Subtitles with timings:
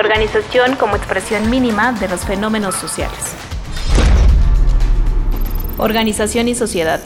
[0.00, 3.34] Organización como expresión mínima de los fenómenos sociales.
[5.76, 7.02] Organización y sociedad.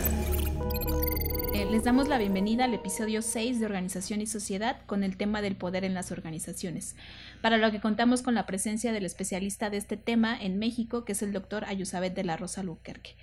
[1.52, 5.42] Eh, les damos la bienvenida al episodio 6 de Organización y Sociedad con el tema
[5.42, 6.94] del poder en las organizaciones,
[7.42, 11.12] para lo que contamos con la presencia del especialista de este tema en México, que
[11.12, 13.16] es el doctor Ayusabet de la Rosa Luquerque.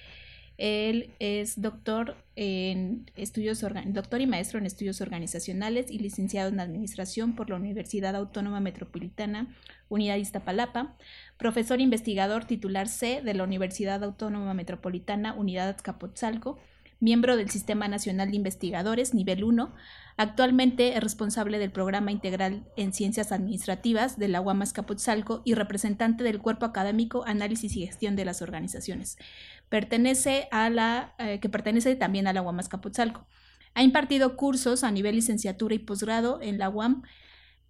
[0.57, 7.35] Él es doctor en estudios doctor y maestro en estudios organizacionales y licenciado en administración
[7.35, 9.47] por la Universidad Autónoma Metropolitana
[9.89, 10.95] Unidad Iztapalapa,
[11.37, 16.59] profesor investigador titular C de la Universidad Autónoma Metropolitana Unidad Azcapotzalco,
[17.01, 19.73] miembro del Sistema Nacional de Investigadores nivel 1,
[20.17, 26.23] actualmente es responsable del Programa Integral en Ciencias Administrativas de la UAM Azcapotzalco y representante
[26.23, 29.17] del Cuerpo Académico Análisis y Gestión de las Organizaciones
[29.71, 33.25] pertenece a la, eh, que pertenece también a la UAM Azcapotzalco.
[33.73, 37.03] Ha impartido cursos a nivel licenciatura y posgrado en la UAM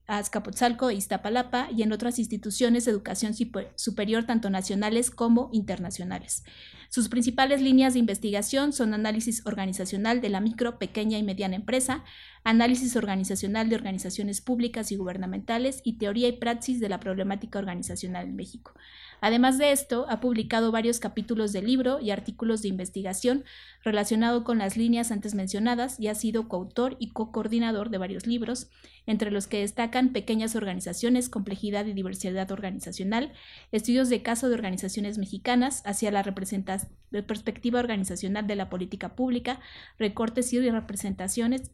[0.07, 3.35] Azcapotzalco e Iztapalapa y en otras instituciones de educación
[3.75, 6.43] superior tanto nacionales como internacionales.
[6.89, 12.03] Sus principales líneas de investigación son análisis organizacional de la micro, pequeña y mediana empresa,
[12.43, 18.25] análisis organizacional de organizaciones públicas y gubernamentales y teoría y praxis de la problemática organizacional
[18.25, 18.73] en México.
[19.21, 23.45] Además de esto, ha publicado varios capítulos de libro y artículos de investigación
[23.83, 28.71] relacionado con las líneas antes mencionadas y ha sido coautor y co-coordinador de varios libros,
[29.05, 33.31] entre los que destacan Pequeñas organizaciones, complejidad y diversidad organizacional,
[33.71, 39.59] estudios de caso de organizaciones mexicanas hacia la perspectiva organizacional de la política pública,
[39.99, 41.71] recortes y representaciones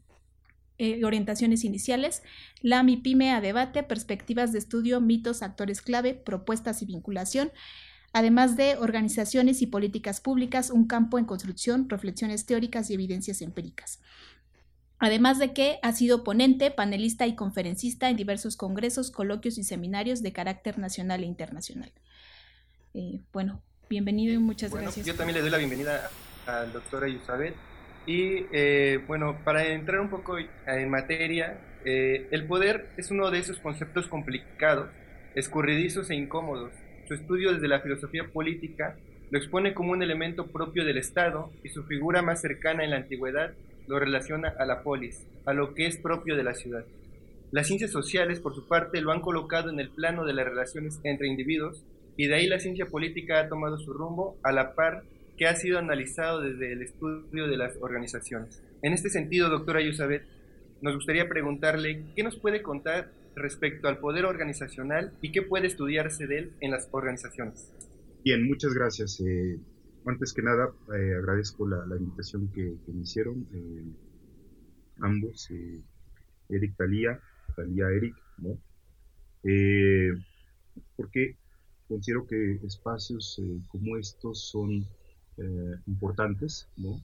[0.78, 2.22] eh, orientaciones iniciales,
[2.60, 7.50] la MIPYME a debate, perspectivas de estudio, mitos, actores clave, propuestas y vinculación,
[8.12, 14.00] además de organizaciones y políticas públicas, un campo en construcción, reflexiones teóricas y evidencias empíricas.
[15.00, 20.22] Además de que ha sido ponente, panelista y conferencista en diversos congresos, coloquios y seminarios
[20.22, 21.92] de carácter nacional e internacional.
[22.94, 25.06] Eh, bueno, bienvenido y muchas gracias.
[25.06, 26.08] Yo también le doy la bienvenida
[26.46, 27.54] al doctor Elizabeth
[28.08, 33.38] y eh, bueno, para entrar un poco en materia, eh, el poder es uno de
[33.38, 34.88] esos conceptos complicados,
[35.34, 36.72] escurridizos e incómodos.
[37.06, 38.96] Su estudio desde la filosofía política
[39.30, 42.96] lo expone como un elemento propio del Estado y su figura más cercana en la
[42.96, 43.52] antigüedad
[43.86, 46.86] lo relaciona a la polis, a lo que es propio de la ciudad.
[47.50, 50.98] Las ciencias sociales, por su parte, lo han colocado en el plano de las relaciones
[51.04, 51.84] entre individuos
[52.16, 55.02] y de ahí la ciencia política ha tomado su rumbo a la par
[55.38, 58.60] que ha sido analizado desde el estudio de las organizaciones.
[58.82, 60.24] En este sentido, doctora Yusabet,
[60.82, 66.26] nos gustaría preguntarle qué nos puede contar respecto al poder organizacional y qué puede estudiarse
[66.26, 67.72] de él en las organizaciones.
[68.24, 69.20] Bien, muchas gracias.
[69.20, 69.60] Eh,
[70.04, 73.84] antes que nada, eh, agradezco la, invitación que, me hicieron eh,
[75.00, 75.48] ambos,
[76.48, 77.20] Eric Talía,
[77.54, 78.58] Talía Eric, ¿no?
[80.96, 81.36] porque
[81.86, 83.40] considero que espacios
[83.70, 84.84] como estos son
[85.40, 87.00] eh, importantes, ¿no?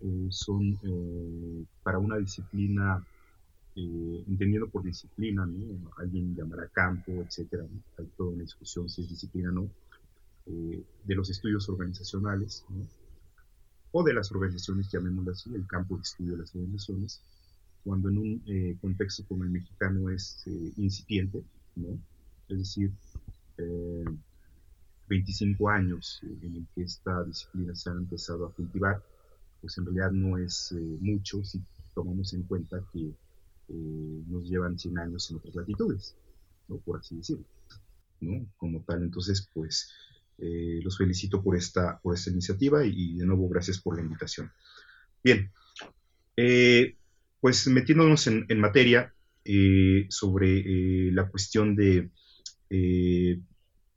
[0.00, 3.00] Eh, son eh, para una disciplina,
[3.76, 5.92] entendiendo por disciplina, ¿no?
[5.98, 7.64] Alguien llamará campo, etcétera,
[7.98, 9.70] Hay toda una discusión si es disciplina o no,
[10.46, 12.64] de los estudios organizacionales,
[13.92, 17.20] O de las organizaciones, llamémoslo así, el campo de estudio de las organizaciones,
[17.84, 20.42] cuando en un contexto como el mexicano es
[20.78, 21.44] incipiente,
[21.76, 21.98] ¿no?
[22.48, 22.90] Es decir,
[25.08, 29.02] 25 años en el que esta disciplina se ha empezado a cultivar,
[29.60, 31.62] pues en realidad no es eh, mucho si
[31.94, 33.08] tomamos en cuenta que
[33.68, 36.16] eh, nos llevan 100 años en otras latitudes,
[36.68, 36.78] ¿no?
[36.78, 37.44] por así decirlo.
[38.20, 38.46] ¿no?
[38.56, 39.92] Como tal, entonces, pues
[40.38, 44.50] eh, los felicito por esta, por esta iniciativa y, de nuevo gracias por la invitación.
[45.22, 45.50] Bien,
[47.40, 49.12] pues metiéndonos en, en materia
[50.08, 52.10] sobre la cuestión de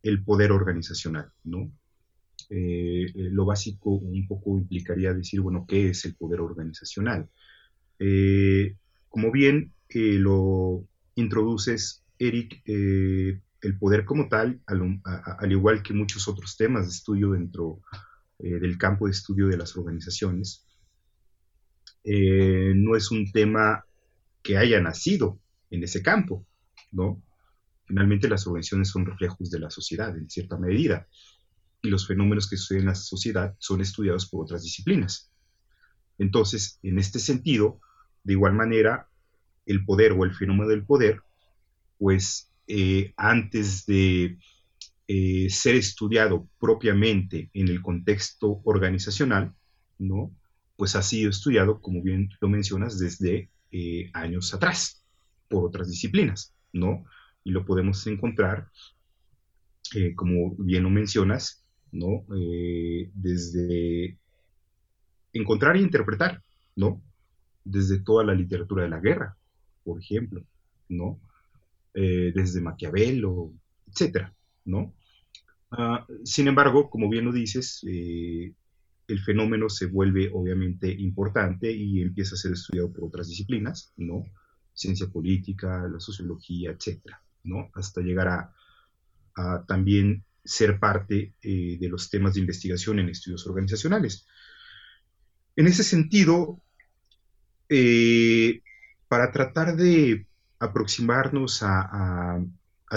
[0.03, 1.71] el poder organizacional, ¿no?
[2.49, 7.29] Eh, eh, lo básico un poco implicaría decir, bueno, ¿qué es el poder organizacional?
[7.99, 8.75] Eh,
[9.07, 16.85] como bien lo introduces, Eric, el poder como tal, al, igual que muchos otros temas
[16.85, 17.81] de estudio dentro
[18.37, 20.67] del campo de estudio de las organizaciones,
[22.05, 23.83] no es un tema
[24.43, 25.39] que haya nacido
[25.71, 26.45] en ese campo,
[26.91, 27.21] ¿no?
[27.89, 31.07] Finalmente, las organizaciones son reflejos de la sociedad en cierta medida
[31.81, 35.31] y los fenómenos que suceden en la sociedad son estudiados por otras disciplinas.
[36.19, 37.81] Entonces, en este sentido,
[38.23, 39.09] de igual manera,
[39.65, 41.23] el poder o el fenómeno del poder,
[41.97, 44.37] pues eh, antes de
[45.07, 49.55] eh, ser estudiado propiamente en el contexto organizacional,
[49.97, 50.31] ¿no?
[50.75, 55.03] Pues ha sido estudiado, como bien lo mencionas, desde eh, años atrás,
[55.47, 57.05] por otras disciplinas, ¿no?
[57.49, 58.69] Y lo podemos encontrar,
[59.95, 62.23] eh, como bien lo mencionas, ¿no?
[62.37, 64.19] Eh, desde
[65.33, 66.43] encontrar e interpretar,
[66.75, 67.01] ¿no?
[67.63, 69.35] Desde toda la literatura de la guerra,
[69.83, 70.45] por ejemplo,
[70.89, 71.19] ¿no?
[71.95, 73.51] Eh, desde Maquiavelo,
[73.87, 74.31] etcétera,
[74.65, 74.93] ¿no?
[75.71, 82.35] Ah, sin embargo, como bien lo dices, el fenómeno se vuelve obviamente importante y empieza
[82.35, 84.25] a ser estudiado por otras disciplinas, ¿no?
[84.73, 87.69] Ciencia política, la sociología, etcétera, ¿no?
[87.73, 88.53] Hasta llegar a,
[89.67, 94.27] también ser parte eh, de los temas de investigación en estudios organizacionales.
[95.55, 96.59] En ese sentido,
[97.69, 98.61] eh,
[99.07, 100.27] para tratar de
[100.59, 102.43] aproximarnos a,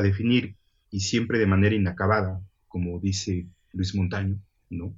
[0.03, 0.57] definir,
[0.91, 4.39] y siempre de manera inacabada, como dice Luis Montaño,
[4.71, 4.95] ¿no?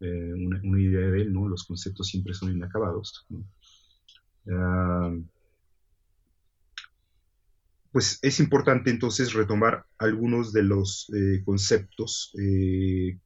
[0.00, 1.48] Eh, una, idea de él, ¿no?
[1.48, 3.26] Los conceptos siempre son inacabados.
[4.50, 5.12] Ah,
[7.92, 13.18] pues es importante entonces retomar algunos de los eh, conceptos, eh,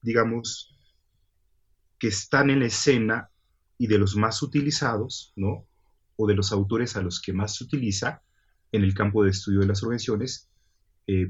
[0.00, 0.78] digamos,
[1.98, 3.28] que están en la escena
[3.76, 5.66] y de los más utilizados, ¿no?
[6.16, 8.22] O de los autores a los que más se utiliza
[8.72, 10.48] en el campo de estudio de las organizaciones,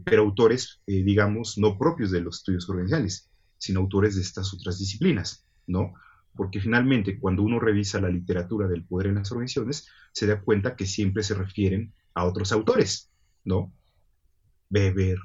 [0.05, 5.45] pero autores, digamos, no propios de los estudios organizacionales, sino autores de estas otras disciplinas,
[5.67, 5.95] ¿no?
[6.35, 10.77] Porque finalmente cuando uno revisa la literatura del poder en las organizaciones, se da cuenta
[10.77, 13.11] que siempre se refieren a otros autores,
[13.45, 13.73] ¿no?
[14.71, 15.19] Weber,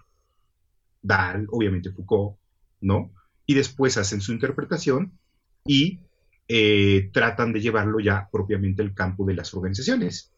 [1.01, 2.37] Dahl, obviamente Foucault,
[2.81, 3.13] ¿no?
[3.45, 5.17] Y después hacen su interpretación
[5.65, 5.99] y
[6.47, 10.31] eh, tratan de llevarlo ya propiamente al campo de las organizaciones.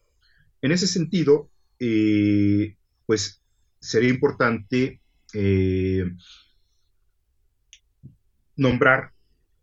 [0.61, 1.49] En ese sentido,
[1.79, 2.75] eh,
[3.05, 3.41] pues
[3.79, 5.01] sería importante
[5.33, 6.05] eh,
[8.55, 9.13] nombrar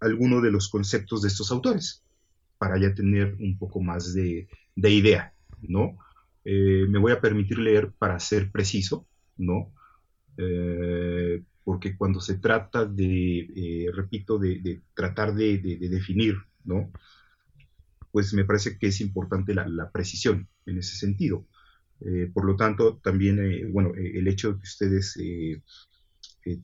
[0.00, 2.02] alguno de los conceptos de estos autores
[2.58, 5.32] para ya tener un poco más de, idea,
[5.62, 5.96] ¿no?
[6.50, 9.06] Eh, me voy a permitir leer para ser preciso,
[9.36, 9.70] ¿no?
[10.38, 16.90] Eh, porque cuando se trata de, eh, repito, de, tratar de, definir, ¿no?
[18.10, 21.46] Pues me parece que es importante la, precisión en ese sentido.
[22.32, 23.36] por lo tanto, también,
[23.70, 25.18] bueno, el hecho de que ustedes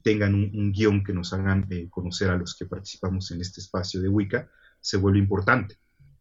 [0.02, 4.08] tengan un, guion que nos hagan conocer a los que participamos en este espacio de
[4.08, 4.48] Wicca,
[4.80, 5.76] se vuelve importante,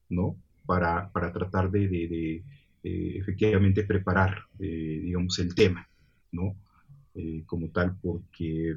[0.10, 0.36] ¿no?
[0.66, 2.44] Para, tratar de,
[2.84, 5.88] eh, efectivamente preparar, eh, digamos, el tema,
[6.32, 6.56] ¿no?
[7.46, 8.76] como tal, porque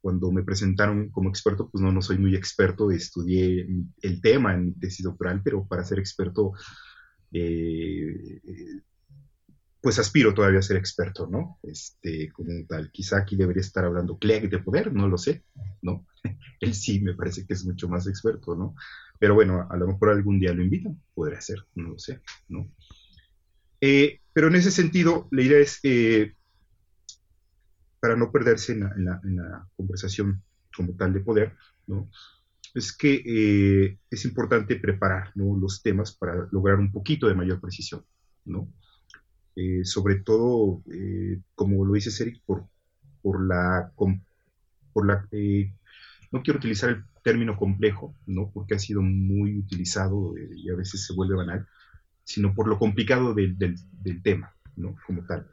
[0.00, 3.68] cuando me presentaron como experto, pues no, no soy muy experto, estudié
[4.02, 6.54] el tema en tesis doctoral, pero para ser experto
[9.86, 11.60] pues aspiro todavía a ser experto, ¿no?
[11.62, 12.90] Este, como tal.
[12.90, 15.44] Quizá aquí debería estar hablando Clegg de poder, no lo sé,
[15.80, 16.04] ¿no?
[16.60, 18.74] Él sí me parece que es mucho más experto, ¿no?
[19.18, 22.70] Pero bueno, a lo mejor algún día lo invitan, podría ser, no lo sé, ¿no?
[23.80, 26.34] Eh, pero en ese sentido, la idea es, eh,
[28.00, 30.42] para no perderse en la, conversación
[30.74, 31.54] como tal de poder,
[31.86, 32.10] ¿no?
[32.74, 38.04] Es que eh, es importante preparar los temas para lograr un poquito de mayor precisión,
[38.44, 38.72] ¿no?
[39.84, 40.82] Sobre todo,
[41.54, 42.66] como lo dice Eric, por,
[43.22, 43.90] por la...
[44.92, 45.26] Por la
[46.32, 48.52] no quiero utilizar el término complejo, ¿no?
[48.54, 51.66] porque ha sido muy utilizado y a veces se vuelve banal,
[52.22, 54.94] sino por lo complicado del, del, tema, ¿no?
[55.04, 55.44] como tal.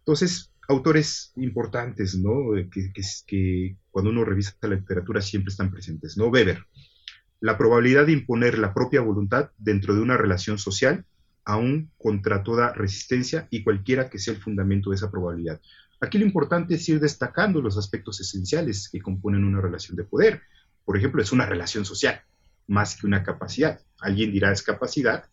[0.00, 2.52] Entonces, autores importantes, ¿no?
[2.70, 6.26] Que, que, que, cuando uno revisa la literatura siempre están presentes, ¿no?
[6.26, 6.66] Weber,
[7.40, 11.06] la probabilidad de imponer la propia voluntad dentro de una relación social
[11.46, 15.62] aún contra toda resistencia y cualquiera que sea el fundamento de esa probabilidad.
[15.98, 20.42] Aquí lo importante es ir destacando los aspectos esenciales que componen una relación de poder.
[20.84, 22.22] Por ejemplo, es una relación social,
[22.66, 23.80] más que una capacidad.
[24.00, 25.24] Alguien dirá es capacidad,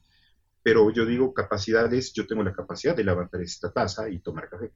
[0.63, 4.49] pero yo digo capacidad es yo tengo la capacidad de levantar esta taza y tomar
[4.49, 4.71] café.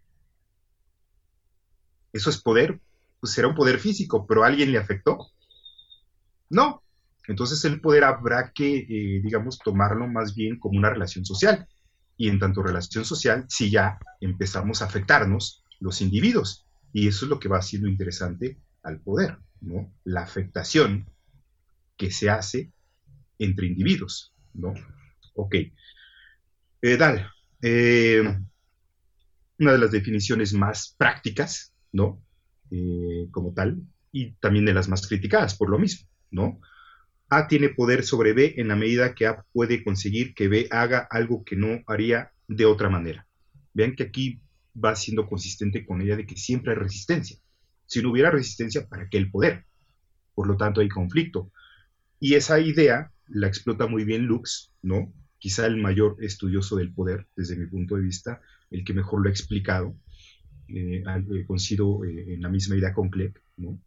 [2.12, 2.80] ¿Eso es poder?
[3.20, 5.18] Pues será un poder físico, pero ¿a alguien le afectó?
[6.50, 6.84] No,
[7.28, 11.68] entonces el poder habrá que, eh, digamos, tomarlo más bien como una relación social.
[12.16, 16.68] Y en tanto relación social, si ya empezamos a afectarnos los individuos.
[16.92, 19.92] Y eso es lo que va haciendo interesante al poder, ¿no?
[20.04, 21.10] La afectación
[21.98, 22.72] que se hace
[23.40, 24.74] entre individuos, ¿no?
[25.34, 25.56] Ok.
[25.56, 26.98] Eh,
[27.62, 28.38] eh,
[29.60, 32.22] una de las definiciones más prácticas, ¿no?
[33.30, 36.60] como tal, y también de las más criticadas por lo mismo, ¿no?
[37.30, 41.08] A tiene poder sobre B en la medida que A puede conseguir que B haga
[41.12, 43.28] algo que no haría de otra manera.
[43.74, 44.42] Vean que aquí
[44.76, 47.38] va siendo consistente con la idea de que siempre hay resistencia.
[47.94, 49.66] Si no hubiera resistencia, ¿para qué el poder?
[50.34, 51.52] Por lo tanto, hay conflicto.
[52.20, 55.14] Y esa idea la explota muy bien Lux, ¿no?
[55.38, 59.28] quizá el mayor estudioso del poder, desde mi punto de vista, el que mejor lo
[59.28, 59.94] ha explicado,
[60.70, 63.78] eh, eh coincido eh, en la misma idea con Kleck, ¿no?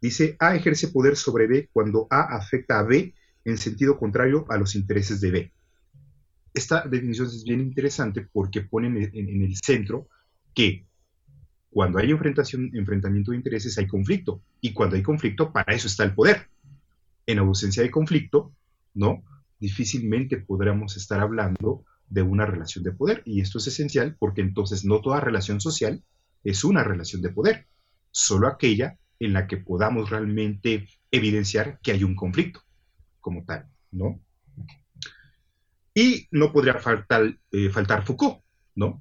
[0.00, 3.14] Dice, A ejerce poder sobre B cuando A afecta a B
[3.46, 5.52] en sentido contrario a los intereses de B.
[6.54, 10.06] Esta definición es bien interesante porque pone en, el centro
[10.54, 10.86] que
[11.70, 16.14] cuando hay enfrentamiento de intereses hay conflicto y cuando hay conflicto para eso está el
[16.14, 16.48] poder.
[17.26, 18.52] En ausencia de conflicto,
[18.94, 19.22] ¿no?
[19.60, 24.84] Difícilmente podríamos estar hablando de una relación de poder y esto es esencial porque entonces
[24.84, 26.02] no toda relación social
[26.42, 27.66] es una relación de poder,
[28.10, 32.62] solo aquella en la que podamos realmente evidenciar que hay un conflicto
[33.20, 34.20] como tal, ¿no?
[35.94, 38.42] Y no podría faltar, eh, faltar Foucault,
[38.74, 39.00] ¿no?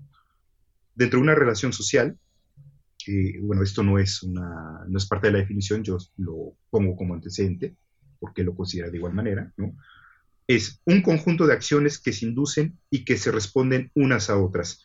[0.93, 2.19] Dentro de una relación social,
[3.41, 7.13] bueno, esto no es, una, no es parte de la definición, yo lo pongo como
[7.13, 7.75] antecedente,
[8.19, 9.75] porque lo considera de igual manera, ¿no?
[10.47, 14.83] Es un conjunto de acciones que se inducen y que se responden unas a otras.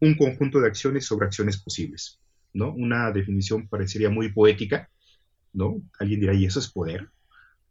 [0.00, 2.20] Un conjunto de acciones sobre acciones posibles,
[2.52, 2.72] ¿no?
[2.72, 4.88] Una definición parecería muy poética,
[5.52, 5.82] ¿no?
[5.98, 7.08] Alguien dirá, ¿y eso es poder?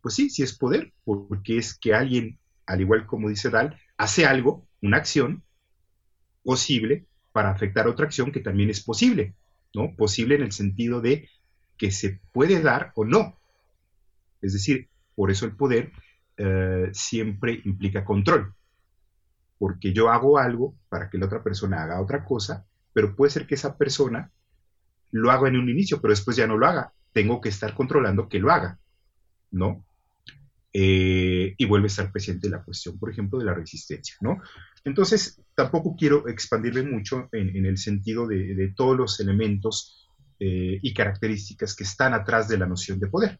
[0.02, 2.38] Pues sí, sí es poder, porque es que alguien
[2.70, 5.44] al igual como dice Dal, hace algo, una acción
[6.44, 9.34] posible para afectar otra acción que también es posible,
[9.74, 9.96] ¿no?
[9.96, 11.30] Posible en el sentido de
[11.78, 13.38] que se puede dar o no.
[14.42, 15.92] Es decir, por eso el poder
[16.38, 18.54] eh, siempre implica control,
[19.58, 23.46] porque yo hago algo para que la otra persona haga otra cosa, pero puede ser
[23.46, 24.32] que esa persona
[25.12, 26.94] lo haga en un inicio, pero después ya no lo haga.
[27.12, 28.80] Tengo que estar controlando que lo haga,
[29.52, 29.86] ¿no?
[30.72, 34.40] Eh, y vuelve a estar presente la cuestión, por ejemplo, de la resistencia, ¿no?
[34.84, 40.08] Entonces, tampoco quiero expandirme mucho en, el sentido de, todos los elementos
[40.40, 43.40] eh, y características que están atrás de la noción de poder,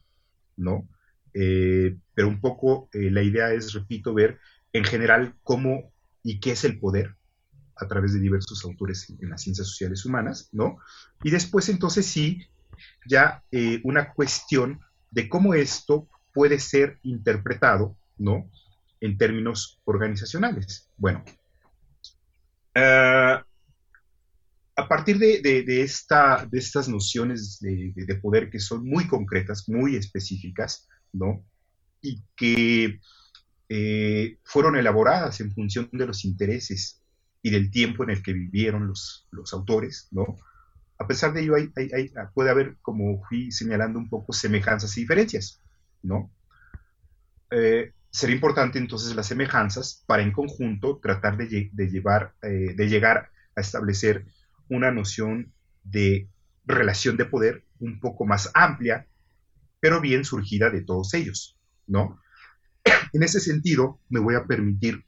[0.56, 0.88] ¿no?
[1.32, 4.40] Eh, pero un poco la idea es, repito, ver
[4.72, 5.92] en general cómo
[6.24, 7.14] y qué es el poder
[7.76, 10.78] a través de diversos autores en las ciencias sociales humanas, ¿no?
[11.22, 12.44] Y después entonces sí,
[13.06, 13.44] ya
[13.84, 14.80] una cuestión
[15.12, 18.50] de cómo esto puede ser interpretado, ¿no?
[19.00, 20.88] En términos organizacionales.
[20.96, 21.24] Bueno,
[22.74, 23.38] eh,
[24.76, 30.88] a partir de, esta, de estas nociones de, poder que son muy concretas, muy específicas,
[31.12, 31.44] ¿no?
[32.00, 32.98] Y que
[33.68, 37.02] eh, fueron elaboradas en función de los intereses
[37.42, 40.36] y del tiempo en el que vivieron los, los autores, ¿no?
[40.98, 41.54] A pesar de ello,
[42.34, 45.59] puede haber, como fui señalando un poco, semejanzas y diferencias.
[46.02, 46.30] ¿No?
[47.50, 53.30] Eh, sería importante entonces las semejanzas para en conjunto tratar de, llevar, eh, de llegar
[53.56, 54.26] a establecer
[54.68, 55.52] una noción
[55.84, 56.28] de
[56.64, 59.06] relación de poder un poco más amplia,
[59.80, 62.20] pero bien surgida de todos ellos, ¿no?
[63.12, 65.04] En ese sentido, me voy a permitir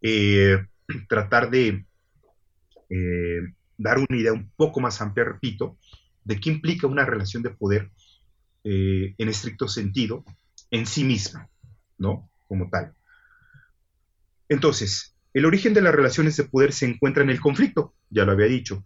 [0.00, 0.58] eh,
[1.08, 1.84] tratar de
[3.78, 5.78] dar una idea un poco más amplia, repito,
[6.24, 7.90] de qué implica una relación de poder
[8.64, 10.24] eh, en estricto sentido
[10.70, 11.48] en sí misma,
[11.98, 12.28] ¿no?
[12.48, 12.94] Como tal.
[14.48, 18.32] Entonces, el origen de las relaciones de poder se encuentra en el conflicto, ya lo
[18.32, 18.84] había dicho,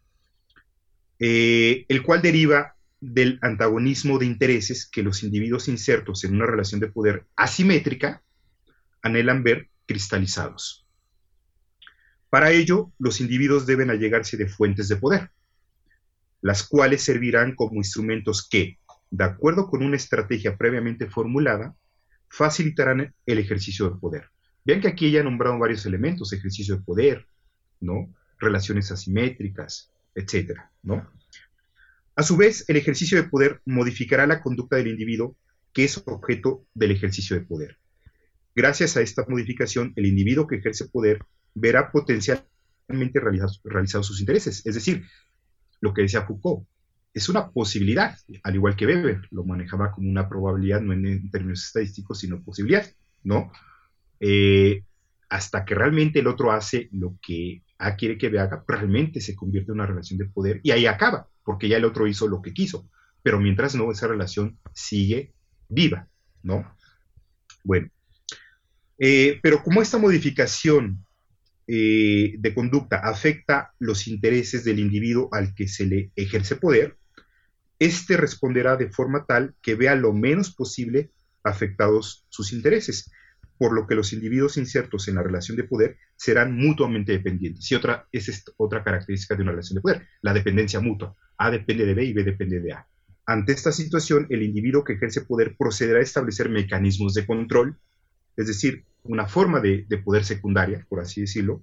[1.19, 6.81] eh, el cual deriva del antagonismo de intereses que los individuos insertos en una relación
[6.81, 8.23] de poder asimétrica
[9.03, 10.87] anhelan ver cristalizados.
[12.31, 15.31] Para ello, los individuos deben allegarse de fuentes de poder,
[16.43, 18.79] las cuales servirán como instrumentos que,
[19.11, 21.75] de acuerdo con una estrategia previamente formulada,
[22.29, 24.31] facilitarán el ejercicio del poder.
[24.65, 27.27] Vean que aquí ya he nombrado varios elementos, ejercicio de poder,
[27.81, 28.13] ¿no?
[28.39, 31.09] Relaciones asimétricas, etcétera, ¿no?
[32.17, 35.37] A su vez, el ejercicio de poder modificará la conducta del individuo
[35.73, 37.79] que es objeto del ejercicio de poder.
[38.55, 41.19] Gracias a esta modificación, el individuo que ejerce poder
[41.55, 44.65] verá potencialmente realizados sus intereses.
[44.65, 45.05] Es decir,
[45.81, 46.67] lo que decía Foucault,
[47.17, 51.65] es una posibilidad, al igual que Weber, lo manejaba como una probabilidad, no en, términos
[51.65, 52.87] estadísticos, sino posibilidad,
[53.25, 53.51] ¿no?
[54.21, 54.85] Eh,
[55.31, 59.73] hasta que realmente el otro hace lo que A quiere que haga, realmente se convierte
[59.73, 62.53] en una relación de poder y ahí acaba, porque ya el otro hizo lo que
[62.53, 62.87] quiso,
[63.23, 65.33] pero mientras no, esa relación sigue
[65.71, 66.07] viva,
[66.43, 66.71] ¿no?
[67.65, 67.89] Bueno,
[68.99, 71.07] eh, pero como esta modificación
[71.67, 76.99] eh, de conducta afecta los intereses del individuo al que se le ejerce poder,
[77.79, 81.11] este responderá de forma tal que vea lo menos posible
[81.43, 83.11] afectados sus intereses,
[83.59, 87.71] por lo que los individuos insertos en la relación de poder serán mutuamente dependientes.
[87.71, 91.15] Y otra, es otra característica de una relación de poder, la dependencia mutua.
[91.39, 92.87] A depende de B y B depende de A.
[93.25, 97.79] Ante esta situación, el individuo que ejerce poder procederá a establecer mecanismos de control
[98.37, 101.63] es decir, una forma de, de poder secundaria, por así decirlo,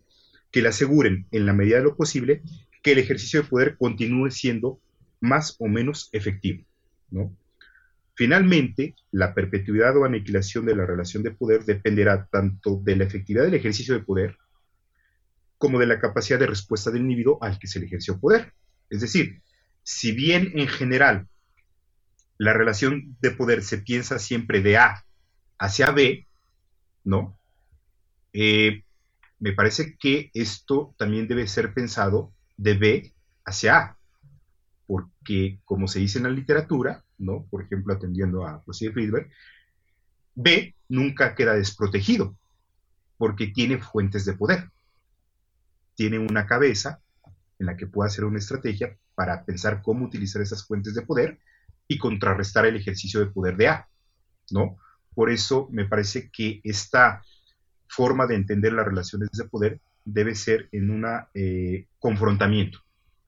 [0.51, 2.41] que le aseguren, en la medida de lo posible,
[2.81, 4.79] que el ejercicio de poder continúe siendo
[5.23, 6.65] más o menos efectivo.
[7.09, 7.33] ¿no?
[8.13, 13.45] Finalmente, la perpetuidad o aniquilación de la relación de poder dependerá tanto de la efectividad
[13.45, 14.37] del ejercicio de poder
[15.57, 18.53] como de la capacidad de respuesta del individuo al que se le ejerció poder.
[18.89, 19.41] Es decir,
[19.81, 21.27] si bien en general
[22.37, 25.05] la relación de poder se piensa siempre de A
[25.57, 26.27] hacia B,
[27.05, 27.39] ¿no?
[28.33, 28.83] Eh,
[29.39, 33.13] me parece que esto también debe ser pensado de B
[33.45, 33.97] hacia A,
[34.85, 37.45] porque como se dice en la literatura, ¿no?
[37.49, 39.29] Por ejemplo, atendiendo a José Friedberg,
[40.35, 42.35] B nunca queda desprotegido,
[43.17, 44.69] porque tiene fuentes de poder.
[45.95, 46.99] Tiene una cabeza
[47.59, 51.39] en la que puede hacer una estrategia para pensar cómo utilizar esas fuentes de poder
[51.87, 53.87] y contrarrestar el ejercicio de poder de A,
[54.51, 54.77] ¿no?
[55.13, 57.23] Por eso me parece que esta
[57.87, 62.79] forma de entender las relaciones de poder debe ser en un eh, confrontamiento,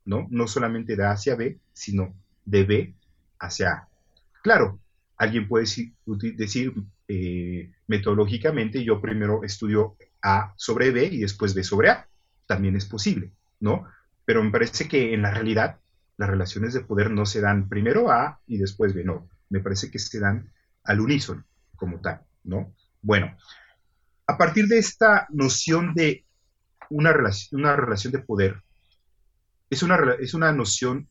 [0.06, 0.28] ¿no?
[0.30, 2.14] No solamente de A hacia B, sino
[2.46, 2.94] de B
[3.40, 3.90] hacia A.
[4.42, 4.80] Claro,
[5.18, 5.66] alguien puede
[6.36, 6.74] decir,
[7.08, 12.08] eh, metodológicamente, yo primero estudio A sobre B y después B sobre A.
[12.46, 13.88] También es posible, ¿no?
[14.24, 15.80] Pero me parece que en la realidad
[16.18, 19.28] las relaciones de poder no se dan primero A y después B, no.
[19.50, 20.52] Me parece que se dan
[20.84, 21.44] al unísono
[21.76, 22.74] como tal, ¿no?
[23.02, 23.36] Bueno,
[24.28, 26.26] a partir de esta noción de
[26.90, 28.62] una relación, una relación de poder,
[29.70, 31.10] es una, es una noción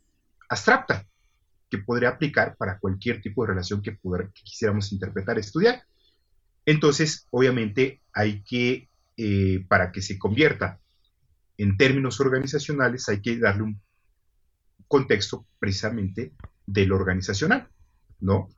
[0.49, 1.07] abstracta
[1.71, 5.83] que podría aplicar para cualquier tipo de relación que, poder, quisiéramos interpretar, estudiar.
[6.67, 10.81] Entonces, obviamente, hay que, eh, para que se convierta
[11.59, 13.83] en términos organizacionales, hay que darle un
[14.89, 16.35] contexto precisamente
[16.67, 17.69] del organizacional,
[18.21, 18.49] ¿no?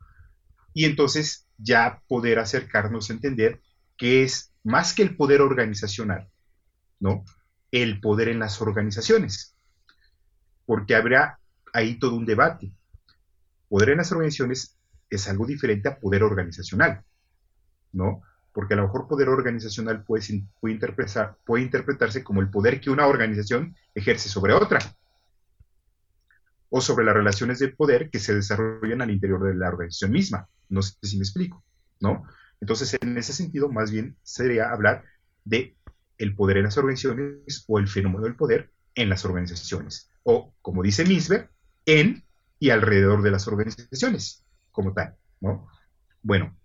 [0.73, 3.61] Y entonces ya poder acercarnos a entender
[3.97, 6.29] que es más que el poder organizacional,
[7.01, 7.25] ¿no?
[7.71, 9.56] El poder en las organizaciones.
[10.67, 11.39] Porque habrá
[11.73, 12.73] ahí todo un debate.
[13.69, 14.77] Poder en las organizaciones
[15.09, 17.03] es algo diferente a poder organizacional,
[17.93, 18.23] ¿no?
[18.53, 22.91] Porque a lo mejor poder organizacional puede, puede, interpretar, puede interpretarse como el poder que
[22.91, 24.79] una organización ejerce sobre otra,
[26.71, 30.49] o sobre las relaciones de poder que se desarrollan al interior de la organización misma.
[30.69, 31.65] No sé si me explico,
[32.01, 32.25] ¿no?
[32.61, 35.05] Entonces, en ese sentido, más bien sería hablar
[35.45, 35.77] de
[36.19, 40.11] el poder en las organizaciones o el fenómeno del poder en las organizaciones.
[40.29, 41.51] O, como dice Misber,
[41.85, 42.25] en
[42.59, 45.69] y alrededor de las organizaciones, como tal, ¿no?
[46.21, 46.57] Bueno,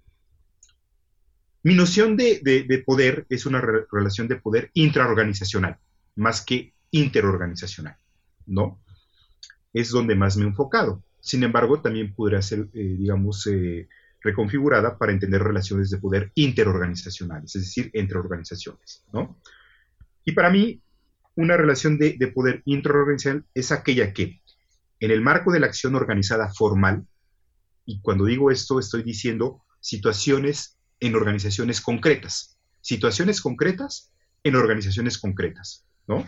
[1.62, 5.78] mi noción de, poder es una relación de poder intraorganizacional,
[6.16, 7.98] más que interorganizacional,
[8.48, 8.82] ¿no?
[9.74, 11.04] Es donde más me he enfocado.
[11.20, 13.88] Sin embargo, también podría ser, eh, digamos, eh,
[14.22, 19.40] reconfigurada para entender relaciones de poder interorganizacionales, es decir, entre organizaciones, ¿no?
[20.26, 20.82] Y para mí,
[21.36, 24.42] una relación de, poder interorganizacional es aquella que,
[25.00, 27.06] en el marco de la acción organizada formal,
[27.86, 34.14] y cuando digo esto estoy diciendo situaciones en organizaciones concretas, situaciones concretas
[34.44, 36.28] en organizaciones concretas, ¿no?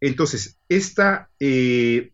[0.00, 2.12] Entonces, esta eh,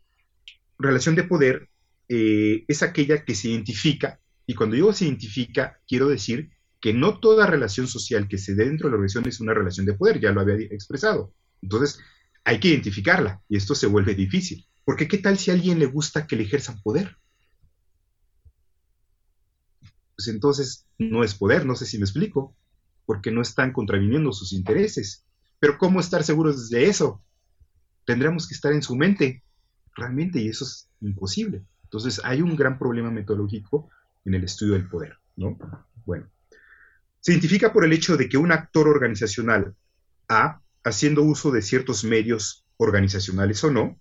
[0.78, 1.68] relación de poder
[2.08, 7.20] eh, es aquella que se identifica, y cuando digo se identifica, quiero decir que no
[7.20, 10.20] toda relación social que se dé dentro de la organización es una relación de poder,
[10.20, 11.34] ya lo había expresado.
[11.62, 12.00] Entonces,
[12.44, 15.86] hay que identificarla, y esto se vuelve difícil, porque ¿qué tal si a alguien le
[15.86, 17.16] gusta que le ejerzan poder?
[20.16, 22.56] Pues entonces no es poder, no sé si me explico,
[23.06, 25.24] porque no están contraviniendo sus intereses.
[25.58, 27.22] Pero ¿cómo estar seguros de eso?
[28.06, 29.42] Tendremos que estar en su mente,
[29.94, 31.62] realmente, y eso es imposible.
[31.84, 33.90] Entonces, hay un gran problema metodológico
[34.24, 35.58] en el estudio del poder, ¿no?
[36.06, 36.30] Bueno,
[37.20, 39.74] se identifica por el hecho de que un actor organizacional
[40.28, 44.00] A, haciendo uso de ciertos medios organizacionales o no,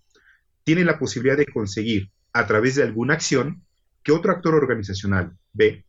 [0.64, 3.64] tiene la posibilidad de conseguir, a través de alguna acción,
[4.02, 5.84] que otro actor organizacional B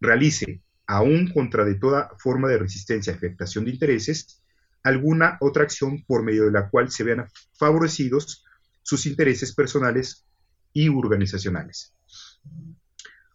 [0.00, 4.42] realice, aún contra de toda forma de resistencia y afectación de intereses,
[4.82, 8.44] alguna otra acción por medio de la cual se vean favorecidos
[8.82, 10.26] sus intereses personales
[10.72, 11.94] y organizacionales,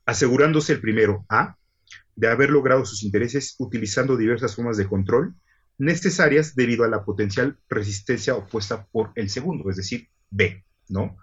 [0.05, 1.57] asegurándose el primero A
[2.15, 5.35] de haber logrado sus intereses utilizando diversas formas de control
[5.77, 11.17] necesarias debido a la potencial resistencia opuesta por el segundo, es decir, B, ¿no?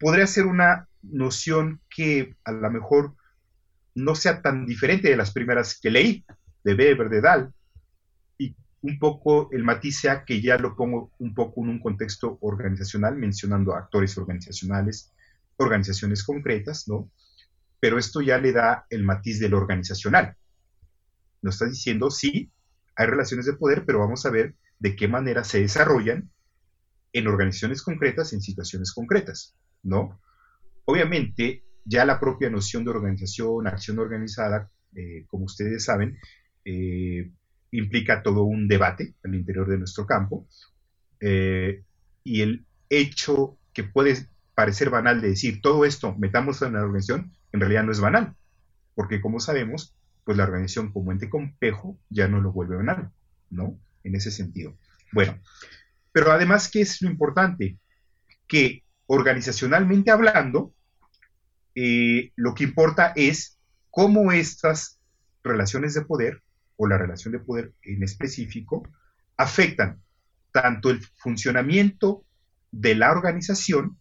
[0.00, 3.14] Podría ser una noción que a lo mejor
[3.94, 6.24] no sea tan diferente de las primeras que leí,
[6.64, 7.52] de Weber, de Dahl,
[8.38, 12.38] y un poco el matiz sea que ya lo pongo un poco en un contexto
[12.40, 15.12] organizacional, mencionando actores organizacionales,
[15.56, 17.10] organizaciones concretas, ¿no?
[17.80, 20.36] Pero esto ya le da el matiz del organizacional,
[21.40, 22.50] Nos está diciendo, sí,
[22.96, 26.30] hay relaciones de poder, pero vamos a ver de qué manera se desarrollan
[27.12, 30.20] en organizaciones concretas, en situaciones concretas, ¿no?
[30.84, 36.18] Obviamente, ya la propia noción de organización, acción organizada, eh, como ustedes saben,
[36.64, 37.30] eh,
[37.70, 40.46] implica todo un debate al interior de nuestro campo,
[41.20, 41.84] eh,
[42.24, 47.32] y el hecho que puede parecer banal de decir todo esto metamos en la organización,
[47.58, 48.34] en realidad no es banal,
[48.94, 53.10] porque como sabemos, pues la organización como ente complejo ya no lo vuelve banal,
[53.50, 53.78] ¿no?
[54.04, 54.78] En ese sentido.
[55.12, 55.40] Bueno,
[56.12, 57.78] pero además, ¿qué es lo importante?
[58.46, 60.72] Que organizacionalmente hablando,
[61.74, 63.58] eh, lo que importa es
[63.90, 65.00] cómo estas
[65.42, 66.42] relaciones de poder,
[66.76, 68.88] o la relación de poder en específico,
[69.36, 70.00] afectan
[70.52, 72.24] tanto el funcionamiento
[72.70, 73.98] de la organización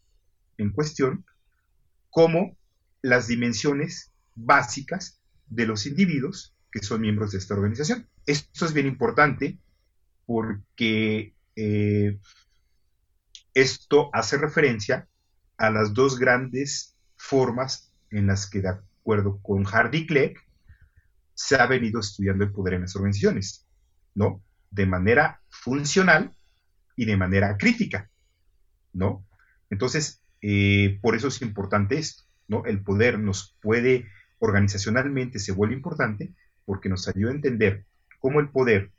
[0.58, 1.26] en cuestión,
[2.10, 2.57] como
[3.08, 8.08] las dimensiones básicas de los individuos que son miembros de esta organización.
[8.26, 9.58] Esto es bien importante
[10.26, 12.20] porque eh,
[13.54, 15.08] esto hace referencia
[15.58, 20.38] a las dos grandes formas en las que, de acuerdo con Hardy Clegg,
[21.34, 23.66] se ha venido estudiando el poder en las organizaciones,
[24.16, 24.44] ¿no?
[24.70, 26.36] De manera funcional
[26.98, 28.10] y de manera crítica,
[28.92, 29.26] ¿no?
[29.70, 32.27] Entonces, eh, por eso es importante esto,
[32.66, 34.06] El poder nos puede,
[34.40, 36.34] organizacionalmente se vuelve importante
[36.66, 37.86] porque nos ayuda a entender
[38.20, 38.92] cómo el poder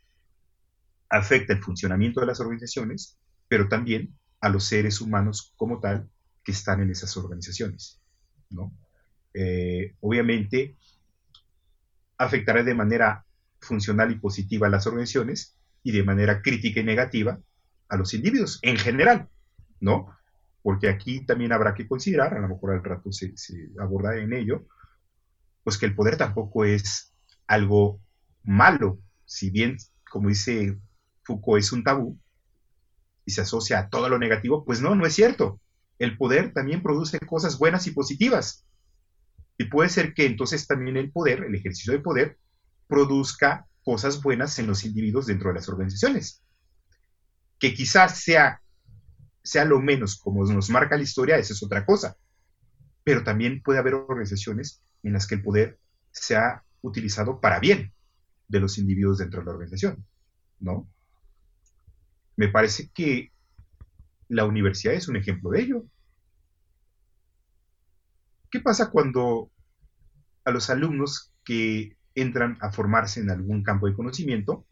[1.10, 6.08] afecta el funcionamiento de las organizaciones, pero también a los seres humanos como tal
[6.44, 8.00] que están en esas organizaciones.
[9.34, 10.76] Eh, obviamente,
[12.16, 13.24] afectará de manera
[13.60, 17.38] funcional y positiva a las organizaciones y de manera crítica y negativa
[17.88, 19.28] a los individuos en general,
[19.80, 20.17] ¿no?
[20.68, 24.34] Porque aquí también habrá que considerar, a lo mejor al rato se, se aborda en
[24.34, 24.66] ello,
[25.64, 27.14] pues que el poder tampoco es
[27.46, 28.02] algo
[28.42, 29.78] malo, si bien,
[30.10, 30.78] como dice
[31.22, 32.18] Foucault es un tabú
[33.24, 35.58] y se asocia a todo lo negativo, pues no, no es cierto.
[35.98, 38.66] El poder también produce cosas buenas y positivas.
[39.56, 42.36] Y puede ser que entonces también el poder, el ejercicio de poder,
[42.88, 46.42] produzca cosas buenas en los individuos dentro de las organizaciones.
[47.58, 48.60] Que quizás sea,
[49.48, 52.16] sea lo menos como nos marca la historia, esa es otra cosa.
[53.02, 55.78] Pero también puede haber organizaciones en las que el poder
[56.10, 57.94] sea utilizado para bien
[58.46, 60.04] de los individuos dentro de la organización,
[60.60, 60.86] ¿no?
[62.36, 63.32] Me parece que
[64.28, 65.84] la universidad es un ejemplo de ello.
[68.50, 69.50] ¿Qué pasa cuando
[70.44, 74.66] a los alumnos que entran a formarse en algún campo de conocimiento,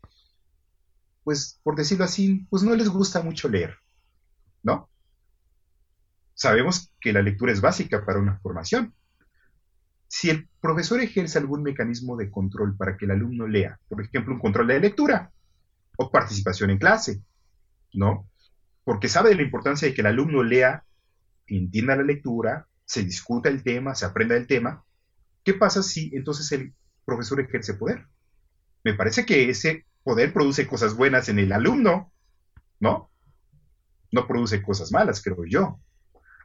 [1.25, 3.79] pues por decirlo así, pues no les gusta mucho leer,
[4.63, 4.89] ¿no?
[6.35, 8.95] Sabemos que la lectura es básica para una formación.
[10.09, 14.35] Si el profesor ejerce algún mecanismo de control para que el alumno lea, por ejemplo,
[14.35, 15.33] un control de lectura
[15.97, 17.23] o participación en clase,
[17.95, 18.29] ¿no?
[18.85, 20.85] Porque sabe de la importancia de que el alumno lea,
[21.47, 24.85] entienda la lectura, se discuta el tema, se aprenda el tema.
[25.43, 28.07] ¿Qué pasa si entonces el profesor ejerce poder?
[28.85, 32.13] Me parece que ese poder produce cosas buenas en el alumno,
[32.79, 33.11] ¿no?
[34.17, 35.79] No produce cosas malas, creo yo.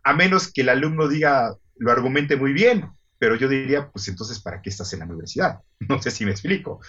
[0.03, 4.41] A menos que el alumno diga, lo argumente muy bien, pero yo diría, pues entonces,
[4.41, 5.59] ¿para qué estás en la universidad?
[5.87, 6.81] No sé si me explico.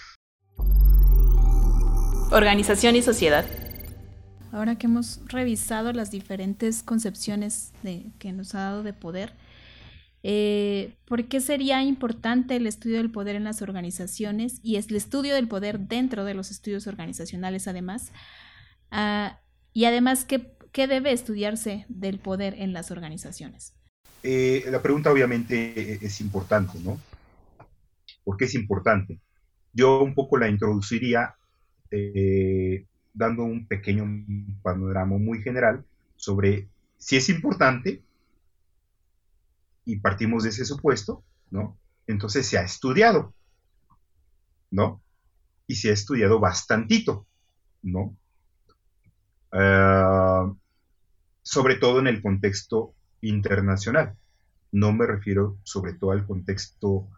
[2.31, 3.45] Organización y sociedad
[4.53, 7.73] ahora que hemos revisado las diferentes concepciones
[8.18, 9.33] que nos ha dado de poder,
[10.23, 14.97] eh, ¿por qué sería importante el estudio del poder en las organizaciones y es el
[14.97, 18.12] estudio del poder dentro de los estudios organizacionales además?
[18.90, 19.40] Ah,
[19.73, 20.55] y además, ¿qué,
[20.87, 23.75] debe estudiarse del poder en las organizaciones?
[24.23, 27.01] Eh, la pregunta obviamente es importante, ¿no?
[28.25, 29.21] ¿Por qué es importante?
[29.73, 31.35] Yo un poco la introduciría
[31.91, 34.07] eh, dando un pequeño
[34.63, 35.85] panorama muy general
[36.17, 38.03] sobre si es importante,
[39.85, 41.77] y partimos de ese supuesto, ¿no?
[42.07, 43.35] Entonces se ha estudiado,
[44.71, 45.03] ¿no?
[45.67, 47.27] Y se ha estudiado bastantito,
[47.83, 48.17] ¿no?
[49.51, 50.53] Ah,
[51.43, 54.17] sobre todo en el contexto internacional.
[54.71, 57.09] No me refiero sobre todo al contexto